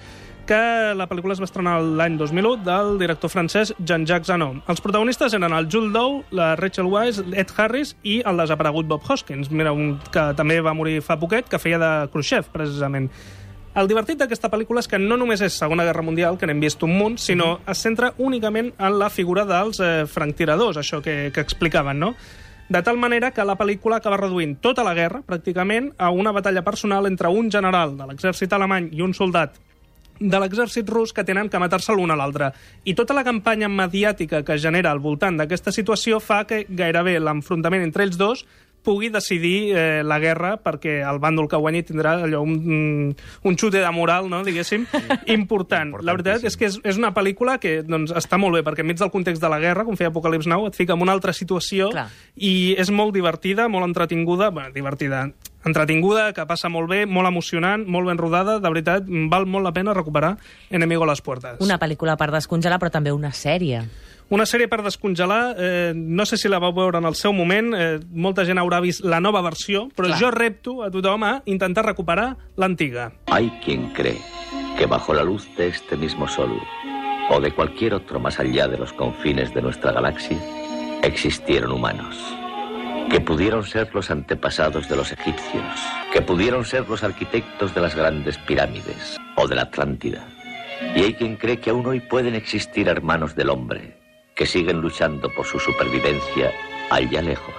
que 0.50 0.96
la 0.98 1.06
pel·lícula 1.06 1.36
es 1.36 1.41
va 1.41 1.46
estrenar 1.46 1.75
l'any 1.84 2.15
2001 2.18 2.63
del 2.65 2.96
director 2.98 3.29
francès 3.29 3.70
Jean-Jacques 3.77 4.32
Zanon. 4.32 4.63
Els 4.72 4.82
protagonistes 4.82 5.36
eren 5.38 5.53
el 5.53 5.68
Jules 5.70 5.94
Dow, 5.94 6.24
la 6.34 6.56
Rachel 6.58 6.89
Weisz, 6.89 7.20
Ed 7.38 7.53
Harris 7.56 7.91
i 8.01 8.15
el 8.25 8.41
desaparegut 8.41 8.89
Bob 8.89 9.06
Hoskins, 9.06 9.51
mira, 9.53 9.75
un 9.77 10.00
que 10.10 10.24
també 10.39 10.58
va 10.65 10.74
morir 10.74 11.03
fa 11.06 11.20
poquet, 11.22 11.46
que 11.46 11.62
feia 11.62 11.77
de 11.77 11.91
Khrushchev, 12.10 12.50
precisament. 12.56 13.12
El 13.77 13.91
divertit 13.91 14.18
d'aquesta 14.18 14.50
pel·lícula 14.50 14.82
és 14.82 14.89
que 14.89 14.98
no 14.98 15.20
només 15.22 15.46
és 15.46 15.53
Segona 15.53 15.86
Guerra 15.86 16.01
Mundial, 16.01 16.39
que 16.41 16.50
n'hem 16.50 16.65
vist 16.65 16.82
un 16.82 16.98
munt, 16.98 17.20
sinó 17.22 17.60
es 17.70 17.86
centra 17.86 18.15
únicament 18.18 18.74
en 18.74 18.98
la 18.98 19.13
figura 19.13 19.46
dels 19.46 19.77
eh, 19.86 19.94
franctiradors, 20.10 20.82
això 20.82 21.03
que, 21.06 21.29
que 21.29 21.46
explicaven, 21.46 22.01
no? 22.01 22.15
De 22.70 22.82
tal 22.82 22.98
manera 22.98 23.29
que 23.32 23.46
la 23.46 23.58
pel·lícula 23.58 24.01
acaba 24.01 24.18
reduint 24.18 24.58
tota 24.65 24.82
la 24.86 24.98
guerra, 24.98 25.22
pràcticament, 25.22 25.94
a 25.98 26.10
una 26.10 26.34
batalla 26.34 26.65
personal 26.65 27.06
entre 27.06 27.29
un 27.29 27.53
general 27.53 27.98
de 27.98 28.10
l'exèrcit 28.10 28.53
alemany 28.58 28.89
i 28.98 29.06
un 29.06 29.13
soldat 29.13 29.62
de 30.19 30.39
l'exèrcit 30.39 30.89
rus 30.89 31.13
que 31.15 31.23
tenen 31.23 31.49
que 31.49 31.59
matar-se 31.59 31.95
l'un 31.95 32.11
a 32.11 32.17
l'altre. 32.19 32.51
I 32.83 32.95
tota 32.95 33.15
la 33.15 33.23
campanya 33.23 33.69
mediàtica 33.71 34.43
que 34.43 34.59
genera 34.59 34.91
al 34.91 34.99
voltant 34.99 35.39
d'aquesta 35.39 35.71
situació 35.71 36.19
fa 36.19 36.43
que 36.45 36.65
gairebé 36.69 37.17
l'enfrontament 37.19 37.85
entre 37.88 38.03
ells 38.07 38.19
dos 38.19 38.45
pugui 38.89 39.12
decidir 39.13 39.58
eh, 39.77 40.01
la 40.01 40.17
guerra 40.22 40.55
perquè 40.58 41.00
el 41.05 41.22
bàndol 41.22 41.50
que 41.50 41.60
guanyi 41.62 41.84
tindrà 41.86 42.15
allò 42.25 42.41
un, 42.41 43.12
un 43.13 43.60
xute 43.60 43.84
de 43.84 43.91
moral, 43.93 44.29
no, 44.31 44.41
diguéssim, 44.46 44.88
important. 45.38 45.93
La 46.01 46.15
veritat 46.17 46.48
és 46.50 46.58
que 46.58 46.69
és, 46.72 46.79
és 46.89 46.98
una 46.98 47.13
pel·lícula 47.13 47.60
que 47.62 47.79
doncs, 47.86 48.15
està 48.17 48.39
molt 48.41 48.58
bé, 48.58 48.63
perquè 48.65 48.86
enmig 48.86 48.98
del 49.01 49.13
context 49.13 49.43
de 49.43 49.51
la 49.51 49.62
guerra, 49.62 49.86
com 49.86 50.00
feia 50.00 50.10
Apocalips 50.10 50.50
Now, 50.50 50.65
et 50.69 50.79
fica 50.79 50.98
en 50.98 51.05
una 51.05 51.13
altra 51.13 51.36
situació 51.38 51.91
Clar. 51.93 52.10
i 52.36 52.74
és 52.81 52.89
molt 52.89 53.13
divertida, 53.13 53.69
molt 53.69 53.86
entretinguda, 53.86 54.50
bueno, 54.55 54.74
divertida, 54.74 55.27
entretinguda, 55.65 56.31
que 56.34 56.46
passa 56.50 56.72
molt 56.72 56.89
bé, 56.89 57.03
molt 57.05 57.29
emocionant, 57.29 57.86
molt 57.86 58.10
ben 58.10 58.17
rodada, 58.17 58.58
de 58.60 58.74
veritat, 58.74 59.10
val 59.29 59.46
molt 59.46 59.67
la 59.67 59.75
pena 59.75 59.93
recuperar 59.93 60.38
Enemigo 60.69 61.05
a 61.05 61.13
les 61.13 61.22
puertes. 61.22 61.60
Una 61.62 61.79
pel·lícula 61.81 62.17
per 62.17 62.31
descongelar, 62.34 62.79
però 62.81 62.93
també 62.93 63.13
una 63.13 63.34
sèrie. 63.36 63.84
Una 64.29 64.45
sèrie 64.45 64.67
per 64.69 64.83
descongelar, 64.86 65.55
eh, 65.57 65.93
no 65.95 66.25
sé 66.29 66.38
si 66.38 66.50
la 66.51 66.59
vau 66.62 66.69
veure 66.71 67.00
en 67.01 67.05
el 67.09 67.15
seu 67.17 67.33
moment, 67.33 67.74
eh, 67.74 67.98
molta 68.13 68.43
gent 68.45 68.59
haurà 68.62 68.77
vist 68.79 69.01
la 69.01 69.17
nova 69.19 69.41
versió, 69.41 69.88
però 69.95 70.05
Clar. 70.05 70.19
jo 70.19 70.29
repto 70.29 70.83
a 70.86 70.91
tothom 70.91 71.24
a 71.24 71.41
intentar 71.45 71.83
recuperar 71.83 72.36
l'antiga. 72.55 73.12
Hay 73.25 73.50
quien 73.65 73.89
cree 73.89 74.21
que 74.77 74.86
bajo 74.86 75.15
la 75.15 75.24
luz 75.24 75.50
de 75.57 75.69
este 75.69 75.98
mismo 75.98 76.27
sol 76.27 76.51
o 77.31 77.39
de 77.41 77.51
cualquier 77.51 77.95
otro 77.95 78.19
más 78.19 78.39
allá 78.39 78.67
de 78.67 78.77
los 78.77 78.93
confines 78.93 79.51
de 79.55 79.63
nuestra 79.63 79.93
galaxia 79.93 80.38
existieron 81.01 81.71
humanos, 81.71 82.15
que 83.09 83.21
pudieron 83.21 83.65
ser 83.65 83.89
los 83.95 84.12
antepasados 84.12 84.88
de 84.88 84.95
los 84.95 85.12
egipcios, 85.12 85.63
que 86.13 86.21
pudieron 86.21 86.65
ser 86.65 86.88
los 86.88 87.03
arquitectos 87.03 87.74
de 87.74 87.81
las 87.81 87.95
grandes 87.95 88.38
pirámides 88.38 89.17
o 89.36 89.48
de 89.48 89.55
la 89.55 89.63
Atlántida. 89.63 90.24
Y 90.95 91.00
hay 91.01 91.13
quien 91.15 91.36
cree 91.36 91.59
que 91.59 91.71
aún 91.71 91.88
hoy 91.88 92.00
pueden 92.00 92.36
existir 92.36 92.88
hermanos 92.88 93.36
del 93.36 93.50
hombre, 93.50 93.98
que 94.39 94.46
siguen 94.46 94.79
luchando 94.79 95.29
por 95.29 95.46
su 95.46 95.60
supervivencia 95.60 96.53
allá 96.89 97.22
lejos, 97.22 97.53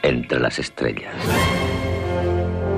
entre 0.00 0.38
las 0.38 0.60
estrellas. 0.60 1.12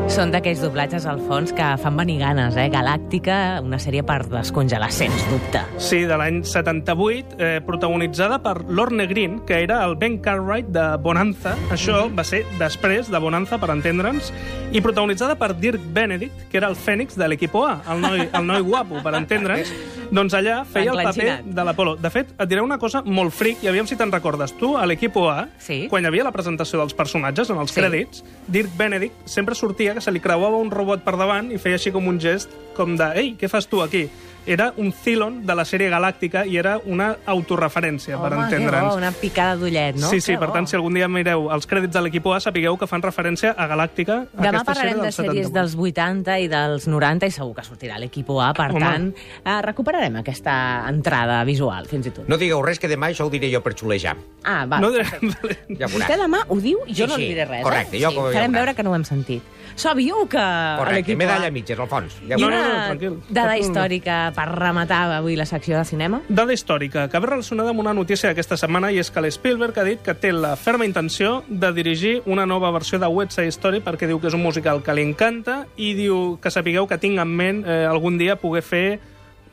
Són 0.07 0.31
d'aquells 0.31 0.61
doblatges 0.63 1.05
al 1.11 1.19
fons 1.27 1.51
que 1.53 1.67
fan 1.83 1.97
venir 1.99 2.21
ganes, 2.21 2.55
eh? 2.57 2.69
Galàctica, 2.73 3.59
una 3.61 3.77
sèrie 3.83 4.05
per 4.07 4.21
descongelar, 4.31 4.89
sens 4.95 5.25
dubte. 5.29 5.61
Sí, 5.83 6.05
de 6.09 6.17
l'any 6.17 6.39
78, 6.47 7.37
eh, 7.37 7.59
protagonitzada 7.67 8.39
per 8.41 8.55
Lorne 8.71 9.05
Green, 9.11 9.41
que 9.45 9.59
era 9.65 9.83
el 9.85 9.97
Ben 10.01 10.17
Cartwright 10.23 10.71
de 10.73 10.87
Bonanza. 11.03 11.57
Això 11.75 12.07
va 12.09 12.25
ser 12.25 12.45
després 12.57 13.11
de 13.11 13.21
Bonanza, 13.21 13.59
per 13.61 13.69
entendre'ns, 13.75 14.31
i 14.73 14.81
protagonitzada 14.81 15.37
per 15.37 15.53
Dirk 15.59 15.83
Benedict, 15.93 16.49
que 16.49 16.63
era 16.63 16.71
el 16.73 16.79
fènix 16.79 17.19
de 17.19 17.29
l'equipo 17.29 17.67
A, 17.67 17.83
el 17.93 18.01
noi, 18.01 18.29
el 18.33 18.47
noi 18.47 18.65
guapo, 18.65 19.03
per 19.05 19.13
entendre'ns. 19.21 19.75
Doncs 20.11 20.35
allà 20.39 20.61
feia 20.65 20.93
el 20.93 21.03
paper 21.03 21.43
de 21.45 21.65
l'Apolo. 21.65 21.97
De 21.97 22.11
fet, 22.11 22.31
et 22.39 22.49
diré 22.49 22.63
una 22.63 22.79
cosa 22.79 23.03
molt 23.03 23.35
fric, 23.35 23.63
i 23.65 23.69
aviam 23.71 23.87
si 23.89 23.97
te'n 23.99 24.13
recordes. 24.13 24.53
Tu, 24.59 24.77
a 24.77 24.87
l'equipo 24.87 25.29
A, 25.31 25.49
Sí. 25.59 25.87
quan 25.91 26.05
hi 26.05 26.07
havia 26.09 26.25
la 26.25 26.33
presentació 26.33 26.79
dels 26.79 26.95
personatges, 26.95 27.51
en 27.51 27.59
els 27.59 27.73
Sí. 27.73 27.81
crèdits, 27.81 28.23
Dirk 28.47 28.71
Benedict 28.77 29.15
sempre 29.27 29.55
sortia 29.55 29.95
que 29.95 30.01
se 30.01 30.13
li 30.13 30.21
creuava 30.21 30.57
un 30.57 30.71
robot 30.71 31.03
per 31.03 31.17
davant 31.17 31.51
i 31.53 31.59
feia 31.59 31.75
així 31.77 31.91
com 31.93 32.07
un 32.07 32.21
gest 32.21 32.51
com 32.77 32.97
de 32.97 33.11
«Ei, 33.15 33.37
què 33.37 33.49
fas 33.49 33.67
tu 33.67 33.83
aquí?» 33.83 34.09
Era 34.47 34.73
un 34.77 34.93
Cylon 34.93 35.41
de 35.45 35.55
la 35.59 35.65
sèrie 35.67 35.89
Galàctica 35.91 36.45
i 36.47 36.57
era 36.57 36.77
una 36.87 37.17
autorreferència, 37.27 38.17
per 38.21 38.33
Home, 38.33 38.49
que 38.49 38.55
entendre'ns. 38.57 38.91
bo, 38.93 38.97
una 38.97 39.11
picada 39.13 39.57
d'ullet, 39.57 39.97
no? 39.97 40.09
Sí, 40.09 40.21
sí, 40.21 40.33
Que 40.33 40.39
per 40.39 40.49
bo. 40.49 40.55
tant, 40.55 40.69
si 40.69 40.77
algun 40.77 40.95
dia 40.95 41.09
mireu 41.09 41.49
els 41.53 41.67
crèdits 41.67 41.93
de 41.93 42.01
l'equip 42.03 42.27
A, 42.31 42.39
sapigueu 42.41 42.77
que 42.79 42.87
fan 42.87 43.03
referència 43.03 43.55
a 43.59 43.67
Galàctica, 43.67 44.27
Demà 44.33 44.49
aquesta 44.61 44.65
parlarem 44.65 44.93
sèrie 44.95 45.03
de 45.03 45.13
sèries 45.13 45.49
78. 45.51 45.53
dels 45.53 45.75
80 45.77 46.39
i 46.41 46.49
dels 46.49 46.87
90 46.87 47.27
i 47.27 47.31
segur 47.35 47.55
que 47.57 47.63
sortirà 47.67 47.99
l'equip 47.99 48.31
A, 48.39 48.53
per 48.55 48.71
Home. 48.71 48.81
tant, 48.81 49.09
eh, 49.45 49.63
recuperarem 49.63 50.17
aquesta 50.23 50.87
entrada 50.89 51.43
visual, 51.45 51.87
fins 51.87 52.07
i 52.07 52.11
tot. 52.11 52.29
No 52.29 52.39
digueu 52.39 52.63
res, 52.63 52.79
que 52.79 52.89
demà 52.89 53.11
això 53.11 53.27
ho 53.27 53.31
diré 53.31 53.51
jo 53.53 53.61
per 53.63 53.75
xulejar. 53.75 54.17
Ah, 54.45 54.65
va. 54.67 54.79
No, 54.81 54.91
Ja. 55.77 55.89
Vostè 55.89 56.17
demà 56.17 56.45
ho 56.49 56.57
diu 56.61 56.79
i 56.87 56.95
jo 56.95 57.05
Sí, 57.07 57.11
no 57.11 57.15
sí, 57.17 57.23
li 57.23 57.29
diré 57.35 57.45
res, 57.45 57.63
correcte, 57.65 57.97
eh? 57.97 58.01
jo 58.03 58.11
sí, 58.11 58.17
com- 58.17 58.33
farem 58.33 58.53
veure 58.53 58.75
que 58.75 58.83
no 58.83 58.91
ho 58.91 58.95
hem 58.95 59.05
sentit. 59.05 59.43
Sabíeu 59.77 60.27
que 60.29 60.39
Correcte, 60.79 61.17
medalla 61.17 61.49
A... 61.49 61.51
mitges, 61.51 61.79
al 61.79 61.89
fons. 61.89 62.15
Ja 62.29 62.37
I 62.39 62.41
No, 62.41 62.49
no, 62.49 62.57
no, 62.57 62.63
una 62.71 62.87
tranquil. 62.87 63.19
dada 63.29 63.59
històrica 63.59 64.33
per 64.37 64.51
rematar 64.53 65.07
avui 65.17 65.37
la 65.39 65.47
secció 65.49 65.79
de 65.79 65.85
cinema? 65.89 66.21
Dada 66.29 66.53
històrica, 66.53 67.07
que 67.09 67.21
ve 67.23 67.31
relacionada 67.31 67.73
amb 67.73 67.81
una 67.81 67.95
notícia 67.97 68.29
d'aquesta 68.29 68.59
setmana 68.61 68.93
i 68.93 69.01
és 69.01 69.11
que 69.11 69.23
l'Spielberg 69.25 69.79
ha 69.81 69.87
dit 69.89 70.03
que 70.05 70.15
té 70.15 70.33
la 70.37 70.55
ferma 70.61 70.85
intenció 70.85 71.41
de 71.49 71.73
dirigir 71.73 72.21
una 72.27 72.45
nova 72.47 72.71
versió 72.75 73.01
de 73.01 73.09
West 73.09 73.39
Side 73.39 73.55
Story 73.57 73.81
perquè 73.85 74.09
diu 74.11 74.21
que 74.21 74.29
és 74.29 74.37
un 74.37 74.45
musical 74.45 74.83
que 74.85 74.95
li 74.95 75.07
encanta 75.07 75.63
i 75.77 75.95
diu 75.97 76.37
que 76.43 76.53
sapigueu 76.53 76.87
que 76.87 77.01
tinc 77.01 77.19
en 77.23 77.33
ment 77.41 77.65
eh, 77.65 77.85
algun 77.89 78.21
dia 78.21 78.37
poder 78.37 78.63
fer 78.63 78.87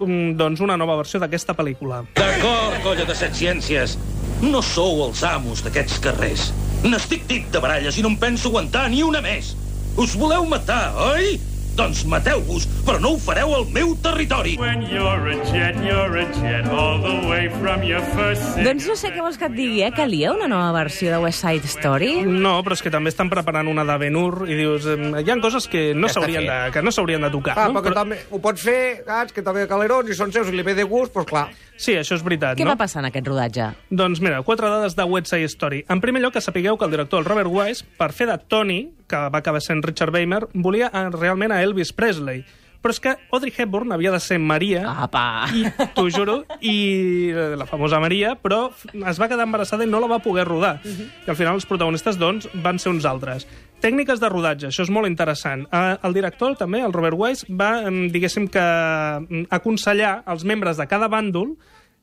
um, 0.03 0.33
doncs 0.37 0.59
una 0.65 0.77
nova 0.77 0.97
versió 0.99 1.21
d'aquesta 1.23 1.55
pel·lícula. 1.55 2.03
D'acord, 2.19 2.81
colla 2.83 3.07
de 3.07 3.15
set 3.15 3.39
ciències. 3.39 3.95
No 4.43 4.61
sou 4.65 5.05
els 5.07 5.23
amos 5.23 5.63
d'aquests 5.63 6.03
carrers. 6.03 6.51
N'estic 6.83 7.23
dit 7.29 7.47
de 7.53 7.63
baralles 7.63 7.95
i 7.95 8.03
no 8.03 8.11
em 8.11 8.19
penso 8.19 8.51
aguantar 8.51 8.89
ni 8.91 9.03
una 9.07 9.23
més. 9.23 9.53
Us 9.95 10.17
voleu 10.19 10.43
matar, 10.49 10.89
oi? 11.13 11.37
Doncs 11.73 12.03
mateu-vos, 12.05 12.67
però 12.85 12.99
no 13.01 13.15
ho 13.15 13.17
fareu 13.17 13.49
al 13.57 13.63
meu 13.73 13.95
territori. 13.97 14.51
Doncs 18.61 18.85
no 18.85 18.95
sé 18.99 19.09
què 19.09 19.23
vols 19.23 19.39
que 19.41 19.47
et 19.49 19.55
digui, 19.57 19.81
eh? 19.81 19.89
Calia 19.95 20.35
una 20.35 20.45
nova 20.51 20.69
versió 20.75 21.09
de 21.09 21.17
West 21.23 21.41
Side 21.41 21.65
Story? 21.71 22.11
No, 22.29 22.59
però 22.61 22.77
és 22.77 22.85
que 22.85 22.93
també 22.93 23.09
estan 23.09 23.31
preparant 23.33 23.71
una 23.71 23.87
de 23.89 23.97
Ben-Hur 24.05 24.45
i 24.45 24.59
dius, 24.59 24.85
eh, 24.85 24.99
hi 25.23 25.33
ha 25.33 25.39
coses 25.41 25.65
que 25.71 25.91
no 25.97 26.11
s'haurien 26.13 26.45
de, 26.45 26.59
que 26.75 26.85
no 26.85 26.93
s'haurien 26.93 27.25
de 27.25 27.33
tocar. 27.33 27.57
Ah, 27.57 27.67
no? 27.71 27.81
perquè 27.81 27.95
també 27.97 28.21
ho 28.29 28.41
pots 28.43 28.69
fer, 28.69 28.79
gats, 29.07 29.33
que 29.33 29.41
també 29.41 29.65
calerons 29.69 30.13
i 30.13 30.17
són 30.17 30.33
seus 30.35 30.53
i 30.53 30.55
li 30.55 30.65
ve 30.65 30.77
de 30.77 30.85
gust, 30.85 31.17
doncs 31.17 31.31
clar. 31.33 31.47
Sí, 31.73 31.95
això 31.97 32.13
és 32.13 32.21
veritat, 32.21 32.53
Què 32.59 32.67
no? 32.67 32.75
va 32.75 32.79
passar 32.85 33.01
en 33.01 33.09
aquest 33.09 33.25
rodatge? 33.27 33.71
Doncs 33.89 34.21
mira, 34.21 34.43
quatre 34.45 34.69
dades 34.69 34.93
de 34.93 35.09
West 35.09 35.33
Side 35.33 35.49
Story. 35.49 35.81
En 35.89 36.05
primer 36.05 36.21
lloc, 36.21 36.37
que 36.37 36.45
sapigueu 36.45 36.77
que 36.77 36.85
el 36.85 36.93
director, 36.93 37.23
el 37.23 37.25
Robert 37.25 37.49
Wise, 37.49 37.87
per 37.97 38.11
fer 38.13 38.29
de 38.29 38.37
Tony, 38.37 38.83
que 39.13 39.21
va 39.29 39.43
acabar 39.43 39.61
sent 39.61 39.85
Richard 39.85 40.13
Weimer, 40.15 40.47
volia 40.53 40.89
eh, 40.89 41.07
realment 41.13 41.53
a 41.53 41.61
Elvis 41.63 41.93
Presley. 41.93 42.41
Però 42.83 42.91
és 42.91 42.99
que 42.99 43.13
Audrey 43.31 43.53
Hepburn 43.55 43.93
havia 43.95 44.11
de 44.11 44.19
ser 44.19 44.35
Maria, 44.43 44.81
Apa! 45.05 45.45
i 45.55 45.61
t'ho 45.95 46.09
juro, 46.11 46.41
i 46.59 47.29
eh, 47.31 47.53
la 47.55 47.67
famosa 47.69 48.01
Maria, 48.03 48.33
però 48.35 48.65
es 48.91 49.21
va 49.21 49.29
quedar 49.31 49.45
embarassada 49.47 49.85
i 49.85 49.91
no 49.91 50.01
la 50.03 50.09
va 50.11 50.19
poder 50.23 50.43
rodar. 50.49 50.79
I 50.83 51.29
al 51.31 51.37
final 51.39 51.55
els 51.55 51.69
protagonistes, 51.69 52.19
doncs, 52.19 52.49
van 52.65 52.81
ser 52.83 52.91
uns 52.91 53.07
altres. 53.07 53.47
Tècniques 53.83 54.19
de 54.19 54.31
rodatge, 54.31 54.67
això 54.67 54.83
és 54.83 54.91
molt 54.91 55.07
interessant. 55.07 55.63
Eh, 55.71 55.83
el 56.09 56.17
director, 56.17 56.57
també, 56.59 56.81
el 56.83 56.95
Robert 56.95 57.15
Weiss, 57.19 57.47
va, 57.47 57.85
em, 57.87 58.09
diguéssim 58.11 58.49
que, 58.51 58.65
em, 58.65 59.45
aconsellar 59.53 60.17
als 60.25 60.43
membres 60.43 60.81
de 60.81 60.89
cada 60.91 61.07
bàndol 61.07 61.53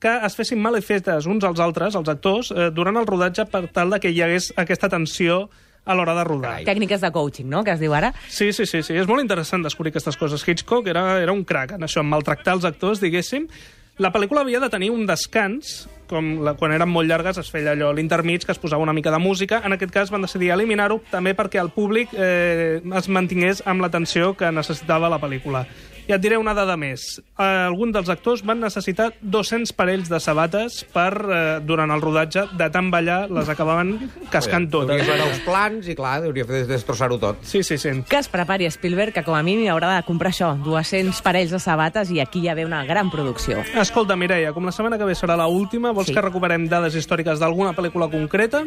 que 0.01 0.13
es 0.25 0.33
fessin 0.33 0.63
malefetes 0.65 1.27
uns 1.29 1.45
als 1.45 1.61
altres, 1.61 1.93
els 1.99 2.09
actors, 2.09 2.55
eh, 2.57 2.71
durant 2.73 2.97
el 2.97 3.07
rodatge 3.07 3.45
per 3.53 3.67
tal 3.69 3.93
de 3.93 4.01
que 4.01 4.09
hi 4.09 4.23
hagués 4.25 4.55
aquesta 4.57 4.89
tensió 4.89 5.51
a 5.91 5.97
l'hora 5.99 6.15
de 6.15 6.25
rodar. 6.29 6.55
Tècniques 6.69 7.03
de 7.03 7.11
coaching, 7.15 7.51
no?, 7.51 7.65
que 7.67 7.75
es 7.75 7.83
diu 7.83 7.95
ara. 7.97 8.13
Sí, 8.29 8.53
sí, 8.55 8.69
sí, 8.71 8.85
sí. 8.87 8.95
És 8.95 9.11
molt 9.11 9.25
interessant 9.25 9.67
descobrir 9.67 9.91
aquestes 9.95 10.19
coses. 10.21 10.47
Hitchcock 10.47 10.87
era, 10.93 11.19
era 11.21 11.35
un 11.35 11.45
crac 11.45 11.75
en 11.77 11.87
això, 11.87 12.05
en 12.05 12.11
maltractar 12.13 12.57
els 12.59 12.69
actors, 12.69 13.03
diguéssim. 13.03 13.49
La 14.01 14.09
pel·lícula 14.15 14.41
havia 14.41 14.63
de 14.63 14.71
tenir 14.73 14.89
un 14.95 15.03
descans, 15.05 15.83
com 16.09 16.39
la, 16.47 16.55
quan 16.57 16.73
eren 16.73 16.89
molt 16.89 17.11
llargues 17.11 17.37
es 17.43 17.51
feia 17.53 17.75
allò, 17.75 17.91
l'intermig, 17.93 18.47
que 18.47 18.55
es 18.55 18.61
posava 18.63 18.81
una 18.81 18.95
mica 18.97 19.13
de 19.13 19.19
música. 19.21 19.61
En 19.67 19.77
aquest 19.77 19.93
cas 19.93 20.13
van 20.15 20.25
decidir 20.25 20.55
eliminar-ho 20.55 21.03
també 21.11 21.35
perquè 21.37 21.61
el 21.61 21.69
públic 21.75 22.15
eh, 22.17 22.81
es 22.81 23.11
mantingués 23.13 23.61
amb 23.69 23.85
l'atenció 23.85 24.33
que 24.39 24.49
necessitava 24.57 25.13
la 25.13 25.21
pel·lícula. 25.21 25.67
I 26.09 26.13
et 26.17 26.21
diré 26.23 26.37
una 26.39 26.55
dada 26.55 26.77
més. 26.77 27.21
Eh, 27.39 27.43
algun 27.45 27.93
dels 27.93 28.09
actors 28.09 28.43
van 28.47 28.61
necessitar 28.61 29.13
200 29.21 29.73
parells 29.77 30.09
de 30.11 30.19
sabates 30.21 30.85
per, 30.93 31.13
eh, 31.31 31.61
durant 31.65 31.91
el 31.91 32.01
rodatge, 32.03 32.47
de 32.59 32.71
tant 32.71 32.91
ballar, 32.91 33.31
les 33.31 33.49
acabaven 33.49 34.11
cascant 34.31 34.69
totes. 34.71 35.01
Hauria 35.09 35.25
nous 35.25 35.41
plans 35.47 35.89
i, 35.89 35.95
clar, 35.95 36.23
hauria 36.25 36.45
de 36.45 36.65
destrossar-ho 36.67 37.19
tot. 37.19 37.39
Sí, 37.43 37.63
sí, 37.63 37.79
sí. 37.79 37.91
Que 38.09 38.19
es 38.19 38.29
prepari 38.29 38.67
Spielberg, 38.71 39.13
que 39.13 39.23
com 39.25 39.35
a 39.35 39.43
mínim 39.43 39.69
haurà 39.71 39.95
de 39.97 40.03
comprar 40.07 40.33
això, 40.33 40.55
200 40.65 41.23
parells 41.23 41.51
de 41.51 41.59
sabates, 41.59 42.11
i 42.11 42.21
aquí 42.21 42.43
ja 42.47 42.55
ve 42.55 42.65
una 42.67 42.85
gran 42.85 43.11
producció. 43.11 43.59
Escolta, 43.81 44.17
Mireia, 44.17 44.53
com 44.53 44.65
la 44.65 44.73
setmana 44.73 44.99
que 44.99 45.05
ve 45.05 45.15
serà 45.15 45.37
la 45.37 45.47
última, 45.47 45.93
vols 45.93 46.09
Sí. 46.09 46.15
que 46.15 46.21
recuperem 46.23 46.69
dades 46.69 46.95
històriques 46.95 47.39
d'alguna 47.39 47.73
pel·lícula 47.73 48.11
concreta? 48.11 48.65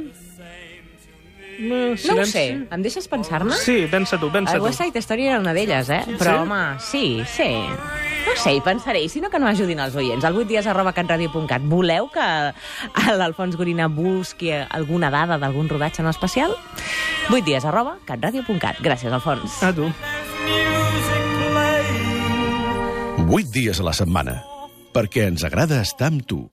No 1.60 1.93
ho 1.93 2.25
sé, 2.25 2.45
em 2.72 2.81
deixes 2.81 3.07
pensar-me? 3.07 3.53
Sí, 3.60 3.86
pensa 3.91 4.17
tu, 4.19 4.31
pensa 4.31 4.55
El 4.55 4.60
tu. 4.62 4.65
West 4.65 4.81
Side 4.81 5.00
Story 5.00 5.27
era 5.27 5.39
una 5.39 5.53
d'elles, 5.53 5.89
eh? 5.89 6.01
Però, 6.17 6.38
Sí? 6.38 6.41
home, 6.41 6.79
sí, 6.79 7.24
sí. 7.27 7.50
No 8.24 8.36
sé, 8.39 8.53
hi 8.55 8.62
pensaré, 8.63 9.01
i 9.03 9.10
si 9.10 9.19
no 9.22 9.29
que 9.29 9.38
no 9.38 9.48
ajudin 9.48 9.79
els 9.83 9.95
oients. 10.00 10.24
Al 10.25 10.36
8 10.38 10.48
dies 10.48 10.65
arroba 10.67 10.93
catradio.cat. 10.95 11.62
Voleu 11.67 12.07
que 12.10 12.24
l'Alfons 13.19 13.55
Gorina 13.60 13.88
busqui 13.91 14.50
alguna 14.51 15.12
dada 15.12 15.38
d'algun 15.38 15.67
rodatge 15.69 16.01
en 16.01 16.07
especial? 16.10 16.55
8 17.29 17.43
dies 17.45 17.65
arroba 17.65 17.98
catradio.cat. 18.07 18.79
Gràcies, 18.81 19.12
Alfons. 19.12 19.62
A 19.62 19.74
tu. 19.75 19.91
8 23.29 23.51
dies 23.51 23.79
a 23.79 23.83
la 23.88 23.93
setmana, 23.93 24.39
perquè 24.93 25.27
ens 25.29 25.43
agrada 25.48 25.81
estar 25.81 26.10
amb 26.12 26.25
tu. 26.25 26.41